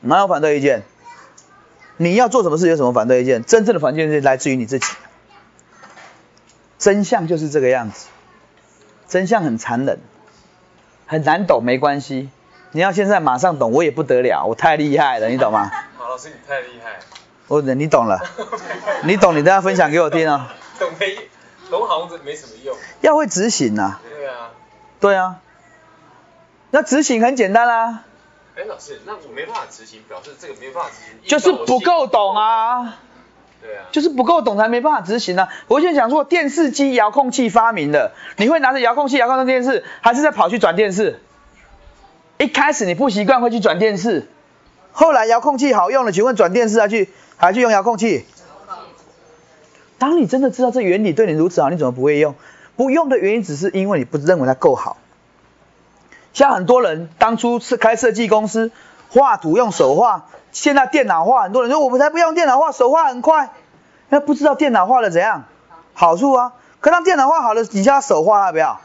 [0.00, 0.82] 哪有反对意见？
[1.98, 3.44] 你要做什么事有什么反对意见？
[3.44, 4.86] 真正的反对意见来自于你自己。
[6.78, 8.08] 真相就是这个样子，
[9.08, 9.98] 真相很残忍，
[11.06, 12.28] 很难懂，没关系。
[12.72, 15.70] 你要现在马上懂，我也不得了，我太厉害了，你懂吗？
[15.98, 16.98] 马老师，你太厉害。
[17.48, 18.20] 我，你懂了，
[19.04, 20.54] 你懂，你等下分享给我听啊。
[20.78, 21.16] 懂没？
[21.70, 22.76] 懂好像没什么用。
[23.00, 24.00] 要会执行啊。
[24.08, 24.50] 对啊。
[25.00, 25.36] 对啊。
[26.70, 28.02] 那执行很简单啦。
[28.56, 31.28] 哎，老师，那我没办法执行，表示这个没办法执行。
[31.28, 32.98] 就是不够懂啊。
[33.62, 35.48] 对啊就是不够懂才没办法执行呢。
[35.66, 41.20] 我现在想说，电视机遥控器发明的，你会拿着遥控器遥控电视，还是在跑去转电视？
[42.38, 44.28] 一开始你不习惯会去转电视，
[44.92, 48.26] 后来遥控器好用了，请问转电视还去还去用遥控器？
[49.98, 52.34] 当你真的知道这原理对你如此好，你怎么不会用？
[52.76, 54.98] 不用的原因只是因为你不认为它够好。
[56.34, 58.70] 像很多人当初是开设计公司，
[59.10, 60.26] 画图用手画。
[60.52, 63.50] 现在电脑画，很多人说我们才不用电脑画，手画很快。
[64.08, 65.44] 那不知道电脑画的怎样
[65.94, 66.52] 好处啊？
[66.80, 68.80] 可当电脑画好了，你叫他手画要不要？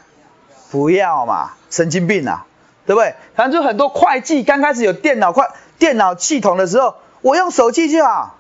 [0.72, 2.46] 不要嘛，神经病啊，
[2.86, 3.16] 对不对？
[3.36, 8.38] 反正就很多会计刚开始有电脑快电脑系统的时候，我用手机就好，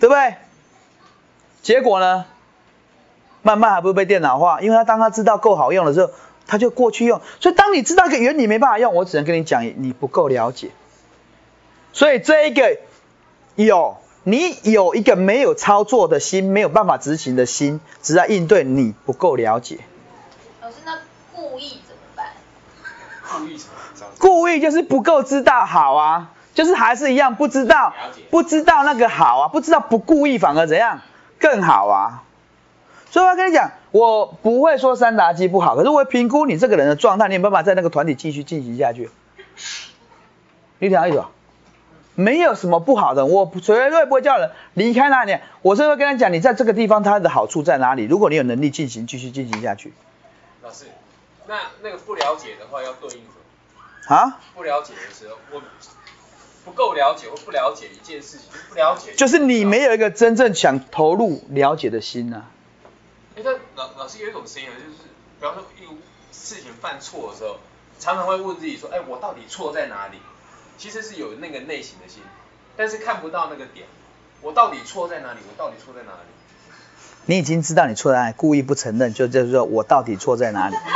[0.00, 0.34] 对不对？
[1.62, 2.24] 结果呢，
[3.42, 6.12] 慢慢还不会被电脑化，因为他当他知道够好用的时候，
[6.46, 7.20] 他就过去用。
[7.40, 10.70] 所以当你知道一个原理没办法用，我只能跟你讲，你不够了解。
[11.92, 12.78] 所以这一个
[13.56, 19.78] 有你有一个没有操作的心，没有办法执行的心，只在应对你不够了解。
[20.60, 20.98] 老师，那
[21.34, 22.26] 故意怎么办？
[23.28, 23.60] 故意？
[24.18, 27.94] 故意就是不够知道好啊，就是还是一样不知道，
[28.30, 31.00] 不知道那个好啊，不知道不故意反而怎样
[31.38, 32.24] 更好啊。
[33.10, 39.10] 所以我要跟你讲，我不会说三达基不好，可是我会评估你这个人的状态，你有办法在那个团体继续进行下去。
[40.78, 41.30] 你听意思吧？
[42.14, 45.38] 没有什么不好的，我绝对不会叫人离开那里。
[45.60, 48.04] 我是会跟他讲，你在这个地方它的好处在哪里？
[48.04, 49.92] 如果你有能力进行，继续进行下去。
[50.62, 50.86] 老师，
[51.46, 54.16] 那那个不了解的话要对应什么？
[54.16, 54.38] 啊？
[54.54, 55.60] 不了解的时候，我
[56.66, 59.14] 不够了解或不了解一件事情，不了解。
[59.14, 62.44] 就是你没有一个真正想投入了解的心呐。
[63.36, 63.42] 哎，
[63.76, 64.86] 老老师有一种声音，就是
[65.38, 65.86] 比方说一
[66.32, 67.60] 事情犯错的时候，
[68.00, 70.18] 常常会问自己说，哎，我到底错在哪里？
[70.76, 72.20] 其实是有那个内心的心，
[72.76, 73.86] 但是看不到那个点，
[74.42, 75.38] 我到底错在哪里？
[75.48, 76.18] 我到底错在哪里？
[77.26, 80.74] 你已经知道你错在哪里，故意不承认，就就是说我到底错在哪里？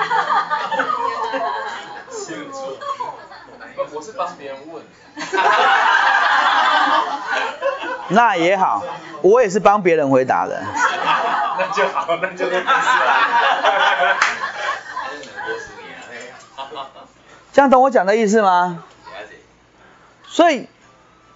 [3.92, 4.82] 我是帮别人问。
[8.08, 8.82] 那也好，
[9.22, 10.62] 我也是帮别人回答的。
[11.58, 12.64] 那就好，那就没事
[17.52, 18.84] 这样懂我讲的意思吗？
[20.26, 20.68] 所以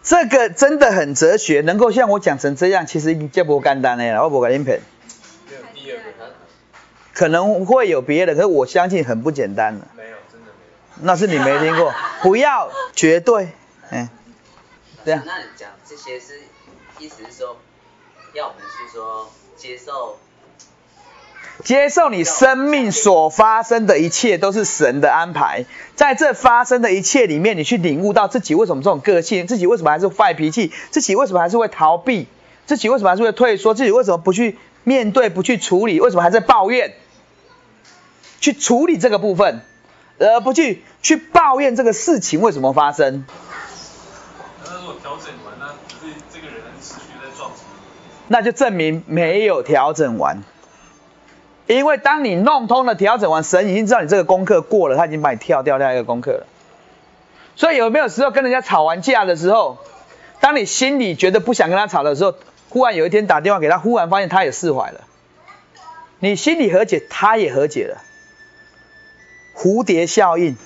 [0.03, 4.23] 这个真的很哲学，能够像我讲成这样，其实已不简单了。
[4.23, 4.81] 我不敢应骗。
[7.13, 9.87] 可能会有别的，可是我相信很不简单了。
[9.97, 10.53] 没有，真的没
[10.97, 11.03] 有。
[11.03, 11.93] 那是你没听过，
[12.23, 13.51] 不要绝对，
[13.91, 14.09] 嗯，
[15.05, 15.23] 对啊。
[15.25, 16.41] 那你讲这些是
[16.99, 17.57] 意思是说，
[18.33, 20.19] 要我们去说接受，
[21.63, 32.27] 接受你生命所发生的一切都是神的安排，在这发生的一切里面，你去领悟到自己为什么这种个性，自己为什么还是坏脾气，自己为什么还是会逃避，
[32.67, 36.95] 自己为什么还是会退缩，自己为什么不去面对、不去处理，为什么还在抱怨？
[38.41, 39.63] 去处理这个部分，
[40.19, 43.25] 而不去去抱怨这个事情为什么发生。
[45.05, 45.67] 调整完，那
[46.01, 47.51] 这这个人持续在撞
[48.27, 50.43] 那就证明没有调整完。
[51.67, 56.47] 因为当你弄通了、调整完，神已经知道你这个功课过了，他已经把你跳掉下一个功课了。
[57.55, 59.77] 所以有没有时候跟人家吵完架的时候，
[60.41, 62.35] 当你心里觉得不想跟他吵的时候，
[62.71, 65.03] 忽然有一天打电话给他，忽然发现他也释怀了，
[66.19, 68.01] 你心里和解，他也和解了。
[69.55, 70.57] 蝴蝶效应。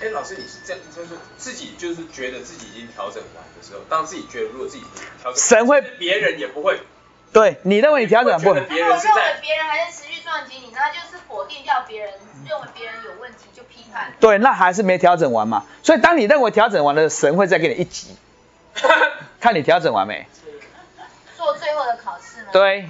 [0.00, 4.84] 对，哎，老师，你是这样，就是自己就是觉得自己已经调整完的时候，当自己觉得如果自己
[5.20, 6.80] 调整，神会，别人也不会。
[7.32, 8.48] 对，你认为你调整不？
[8.48, 8.84] 如果认为别
[9.56, 12.12] 人还在持续撞击你，那就是否定掉别人，
[12.48, 14.12] 认为别人有问题就批判。
[14.20, 15.66] 对，那还是没调整完嘛。
[15.82, 18.16] 所以当你认为调整完了，神会再给你一级，
[19.40, 20.26] 看你调整完没。
[21.36, 22.48] 做最后的考试吗？
[22.52, 22.88] 对，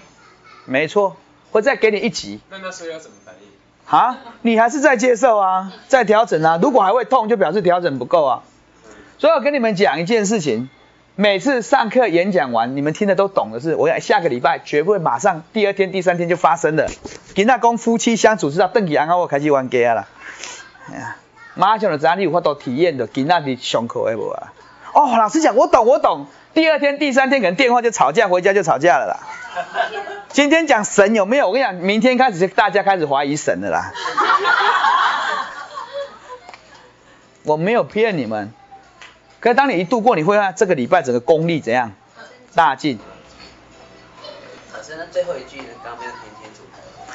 [0.64, 1.16] 没错，
[1.50, 2.40] 会再给你一级。
[2.48, 3.48] 那那时候要怎么反应？
[3.88, 6.58] 啊，你还是在接受啊，在调整啊。
[6.60, 8.42] 如果还会痛，就表示调整不够啊。
[9.18, 10.68] 所以我跟你们讲一件事情，
[11.14, 16.90] 每次上课演讲完，你们听的都懂的是，我下个礼拜绝不会马上第二天、第三天就发生的。
[17.34, 20.08] 跟那公夫妻相处是要邓启安啊，我开始玩家啦。
[20.90, 21.16] 哎呀，
[21.54, 24.52] 马上就知道你有法度体验的，跟那你上课的无啊？
[24.94, 26.26] 哦，老师讲我懂，我懂。
[26.56, 29.20] 第二天、第三天可能电话就吵架，回家就吵架了啦。
[30.30, 31.48] 今天讲神有没有？
[31.48, 33.92] 我跟你讲，明天开始就大家开始怀疑神了啦。
[37.42, 38.54] 我没有骗你们，
[39.38, 41.92] 可是当你一度过，你会看这个礼拜整个功力怎样
[42.54, 42.98] 大进。
[44.74, 45.66] 老师，那最后一句呢？
[45.84, 46.62] 刚没有听清楚，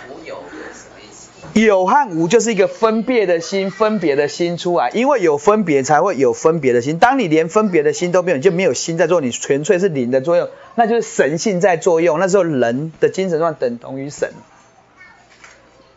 [0.07, 0.35] 无有
[0.71, 1.40] 什么意思？
[1.53, 6.97] 有和无就是一个分别的心，分别的心出来，因为有分别才会有分别的心。
[6.97, 10.47] 当你连分别的心都没有，你就没有心在做，你纯粹是灵的作用。
[10.75, 14.31] 那就是神性在作用，那时候人的精神状等同于神，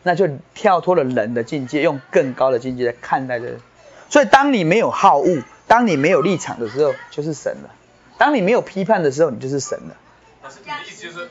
[0.03, 3.57] 那就跳脱了人的境界，用更高的境界来看待这。
[4.09, 7.69] 所以当你没有好恶，当你没有立场的时候，就是神了；
[8.17, 9.95] 当你没有批判的时候，你就是神了。
[10.85, 11.29] 意思就是？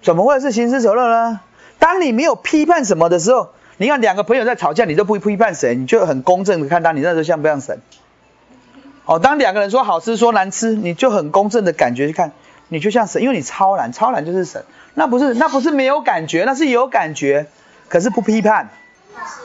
[0.00, 1.40] 怎么会是行尸走肉呢？
[1.84, 7.82] 当你没有批判什么的时候，你看两个朋友在吵架，你都不批判谁，你就很公正的看他，你那时候像不像神？
[9.04, 12.32] 哦，当两个人说好吃说难吃，你就很公正的感觉去看，
[12.68, 14.64] 你就像神，因为你超然，超然就是神。
[14.94, 17.48] 那不是，那不是没有感觉，那是有感觉，
[17.90, 18.70] 可是不批判。
[19.14, 19.42] 是，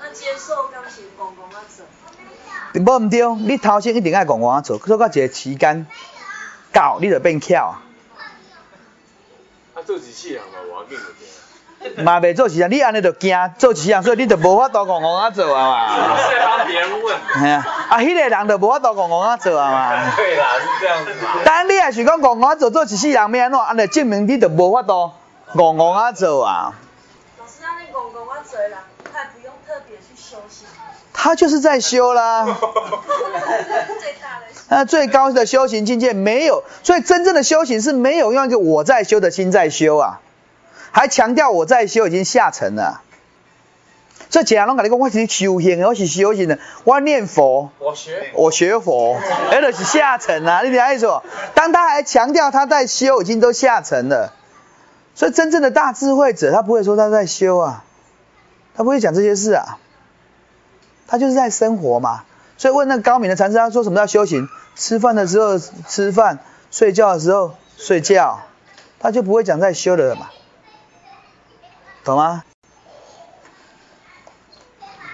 [0.00, 1.86] 那接受刚是公公啊做。
[2.74, 5.86] 无唔对，你头先一定爱公公啊做，做到一个时间
[6.72, 7.82] 到，你就变巧啊。
[9.74, 10.42] 啊，做几次啊？
[10.68, 11.04] 我要紧个
[12.04, 16.16] 嘛未做事啊，你安尼就惊做事啊，所以你就无法度戆戆啊做啊嘛。
[16.16, 17.16] 是在帮别人问。
[17.40, 20.12] 系啊，啊，迄个人就无法度戆戆啊做啊嘛。
[20.16, 21.40] 对啦，是这样子嘛。
[21.44, 25.12] 但你也是讲戆戆做做一世人要安怎，安尼证明你就无法度
[25.54, 26.74] 戆戆啊做啊。
[27.38, 28.72] 老师，那你戆戆啊做人，
[29.12, 30.66] 他不用特别去修行。
[31.12, 32.44] 他就是在修啦。
[32.44, 32.54] 最
[34.20, 34.46] 大的。
[34.68, 40.20] 那最高的修行境界没有，所以真正的修行是没有用一个我在修的心在修啊。
[40.92, 43.02] 还强调我在修已经下沉了，
[44.28, 49.18] 所以其他人跟你讲我是修行，我是修行的，我念佛，我学，我学佛，
[49.50, 50.62] 那就是下沉啊！
[50.62, 51.08] 你听意思？
[51.54, 54.32] 当他还强调他在修，已经都下沉了，
[55.14, 57.84] 所以真正的大智慧者，他不会说他在修啊，
[58.74, 59.78] 他不会讲这些事啊，
[61.06, 62.24] 他就是在生活嘛。
[62.58, 64.48] 所以问那高明的禅师，他说什么叫修行？
[64.76, 68.40] 吃饭的时候吃饭，睡觉的时候睡觉，
[68.98, 70.30] 他就不会讲在修的了嘛。
[72.04, 72.44] 懂吗？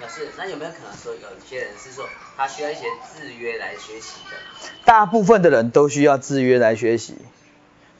[0.00, 2.04] 老师，那有没有可能说，有些人是说
[2.36, 2.82] 他需要一些
[3.14, 4.36] 制约来学习的？
[4.84, 7.16] 大部分的人都需要制约来学习，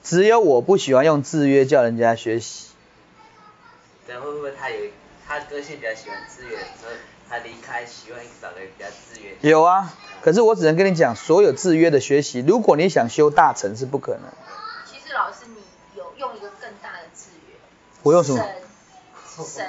[0.04, 2.68] 只有我不喜欢用制约叫人家学习。
[4.06, 4.76] 对，会不会他有
[5.26, 6.96] 他个性比较喜欢制约，所以
[7.28, 9.50] 他离开喜欢找个比较制约？
[9.50, 14.22] 有啊，可是我只能跟你讲，所有制约的学习，如果你想修大成是不可能。
[14.86, 15.56] 其实老师，你
[15.98, 17.54] 有用一个更大的制约。
[18.04, 18.46] 我用什么？
[19.44, 19.66] 神，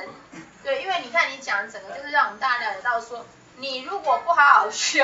[0.64, 3.26] 对，因为你看你讲整个就是让我们大家了解到说，
[3.58, 5.04] 你如果不好好修，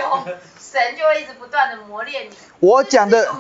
[0.60, 2.36] 神就会一直不断的磨练你。
[2.60, 3.34] 我讲的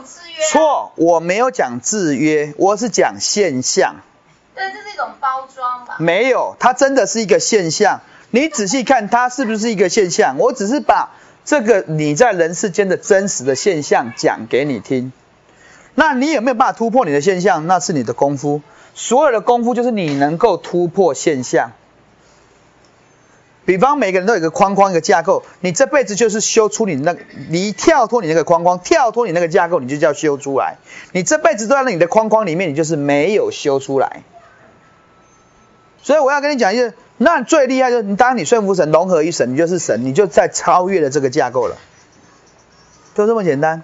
[0.52, 3.96] 错，我没有讲制约，我是讲现象。
[4.56, 5.96] 但这是一种包装吧？
[6.00, 8.02] 没有，它真的是一个现象。
[8.30, 10.38] 你仔细看，它是不是一个现象？
[10.38, 11.12] 我只是把
[11.46, 15.12] 这个你在人世间的真实的现象讲给你听。
[15.96, 17.68] 那你有没有办法突破你的现象？
[17.68, 18.62] 那是你的功夫。
[18.94, 21.72] 所有的功夫就是你能够突破现象。
[23.66, 27.16] 比方每个人都有一个框框一个架构，你这辈子就是修出你那，
[27.50, 30.76] 你一跳脱你那个框框，跳脱你那个架构，你就叫修出来。
[31.14, 34.24] 你这辈子都在你的框框里面，你就是没有修出来。
[36.02, 41.78] 所以我要跟你讲一个，那最厉害就是你当你顺服神融合于神，你就是神，你就在超越了这个架构了，
[43.16, 43.84] 就这么简单。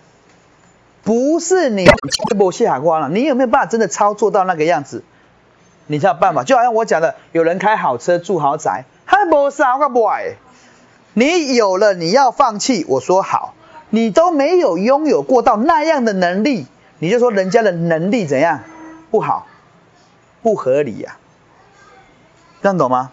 [1.03, 1.85] 不是你
[2.37, 5.03] 不下光了，你有没有办法真的操作到那个样子？
[5.87, 6.43] 你才有办法。
[6.43, 8.85] 就好像我讲的，有人开好车住豪宅。
[9.05, 10.35] 还不是啊，不爱。
[11.13, 12.85] 你有了，你要放弃。
[12.87, 13.55] 我说好，
[13.89, 16.67] 你都没有拥有过到那样的能力，
[16.99, 18.59] 你就说人家的能力怎样
[19.09, 19.47] 不好，
[20.43, 21.17] 不合理呀？
[22.61, 23.11] 这样懂吗？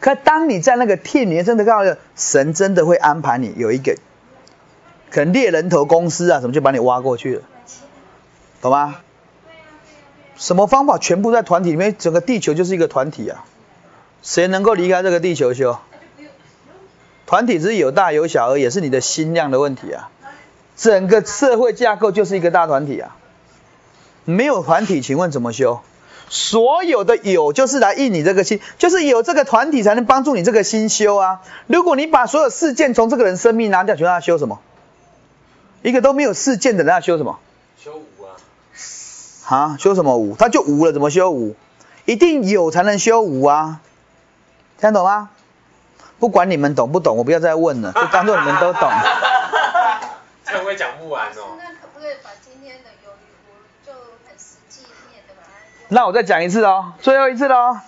[0.00, 3.94] 可当你在那个天里面，真的告诉神，真的会安排你有一个，
[5.12, 7.42] 可能猎人头公司啊，什么就把你挖过去了，
[8.62, 8.96] 懂吗？
[10.36, 10.96] 什么方法？
[10.96, 13.44] 全部在团体里面，整个地球就是一个团体啊。
[14.22, 15.76] 谁能够离开这个地球修？
[17.26, 20.08] 团体只是有大有小，而也是你的心量的问题啊。
[20.76, 23.14] 整个社会架构就是一个大团体啊。
[24.24, 25.80] 没有团体，请问怎么修？
[26.30, 31.42] 所有的有就是来印你这个心，就是有这个团体才能帮助你这个心修啊。
[31.66, 34.60] 如果你把所有事件从这个人生命拿掉，请问他修什么？
[35.82, 37.38] 一个都没有事件的人，他修什么？
[37.82, 38.30] 修无啊。
[39.48, 39.76] 啊？
[39.78, 40.36] 修什么无？
[40.36, 41.54] 他就无了，怎么修无？
[42.04, 43.80] 一定有才能修无啊。
[44.80, 45.30] 听懂吗？
[46.18, 48.88] 不管你们懂不懂，我不要再问了， 就当做你们都懂。
[50.46, 51.56] 这会讲不完哦。
[51.58, 53.92] 那可不可以把今天的有无就
[54.28, 55.48] 很实际面的把它？
[55.88, 57.78] 那我再讲一次哦，最后一次喽。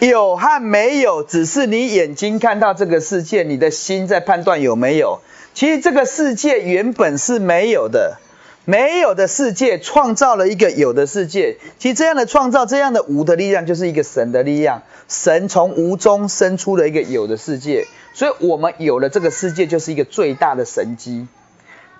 [0.00, 5.20] 有和没有，只是你眼睛看到这个世界，你的心在判断有没有。
[5.54, 8.18] 其实这个世界原本是没有的。
[8.64, 14.82] 没有的世界创造了一个有的世界，其实这样的创造，这样的无的力量，就是一个神的力量。
[15.08, 21.26] 神从无中生出了一个有的世界，所以我们有了这个世界，就是一个最大的神机。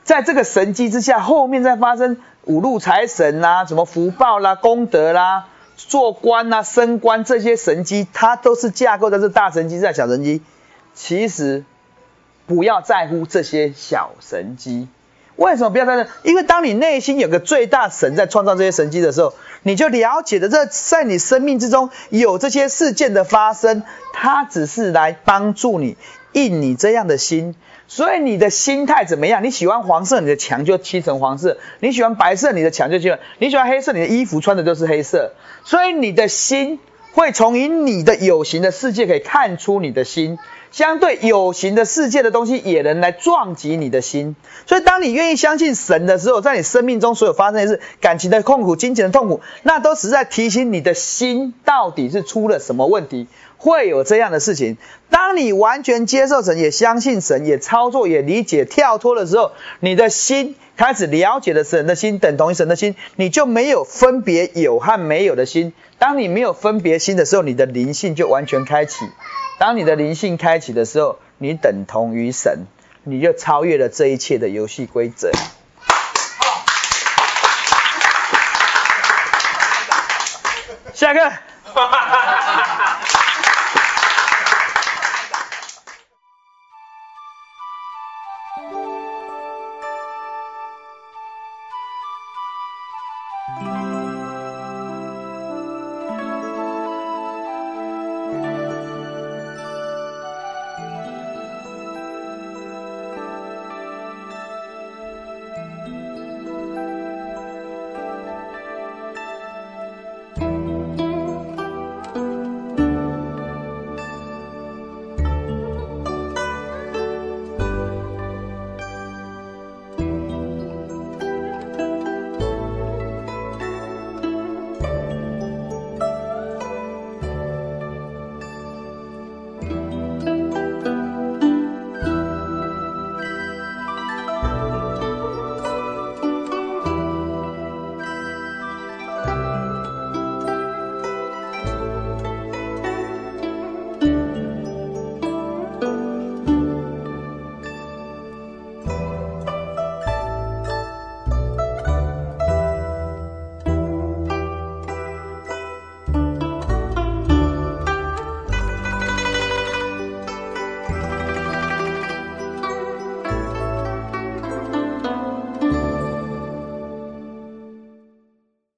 [0.04, 10.42] 在这个神机之下，后面再发生五路财神啦、什么福报啦、功德啦、做官啦、升官这些神机，它都是架构在这大神机在小神机。
[10.94, 11.64] 其实
[12.46, 14.88] 不要在乎这些小神机。
[15.36, 16.10] 为什么不要在这？
[16.22, 23.82] 因为当你内心有个最大神在创造这些神迹的时候，你就了解的这在你生命之中有这些事件的发生，
[24.12, 25.96] 它只是来帮助你
[26.32, 27.54] 印你这样的心。
[27.88, 29.42] 所以你的心态怎么样？
[29.42, 35.32] 你喜欢黄色，你的墙就漆成黄色；你喜欢白色，你的墙就漆；你喜欢黑色，你的衣服穿的都是黑色。
[35.64, 36.78] 所以你的心
[37.12, 40.38] 会从以你的有形的世界可以看出你的心。
[40.70, 44.36] 相对有形的世界的东西也能来撞击你的心，
[44.66, 53.26] 所以当你愿意相信神的时候，在你生命中所有发生的事，感情的痛苦、金钱的痛苦，那都是在提醒你的心到底是出了什么问题，
[53.62, 54.76] 会有这样的事情。
[55.08, 65.72] 当你完全接受神，也相信神，也操作、也理解、跳脱的时候，你的心开始了解了神的心，等同于神的心，你就没有分别有和没有的心。
[66.00, 69.08] 当你没有分别心的时候，你的灵性就完全开启。
[69.60, 72.66] 当你的灵性开启的时候，你等同于神，
[73.04, 75.30] 你就超越了这一切的游戏规则。
[80.92, 81.30] 下课。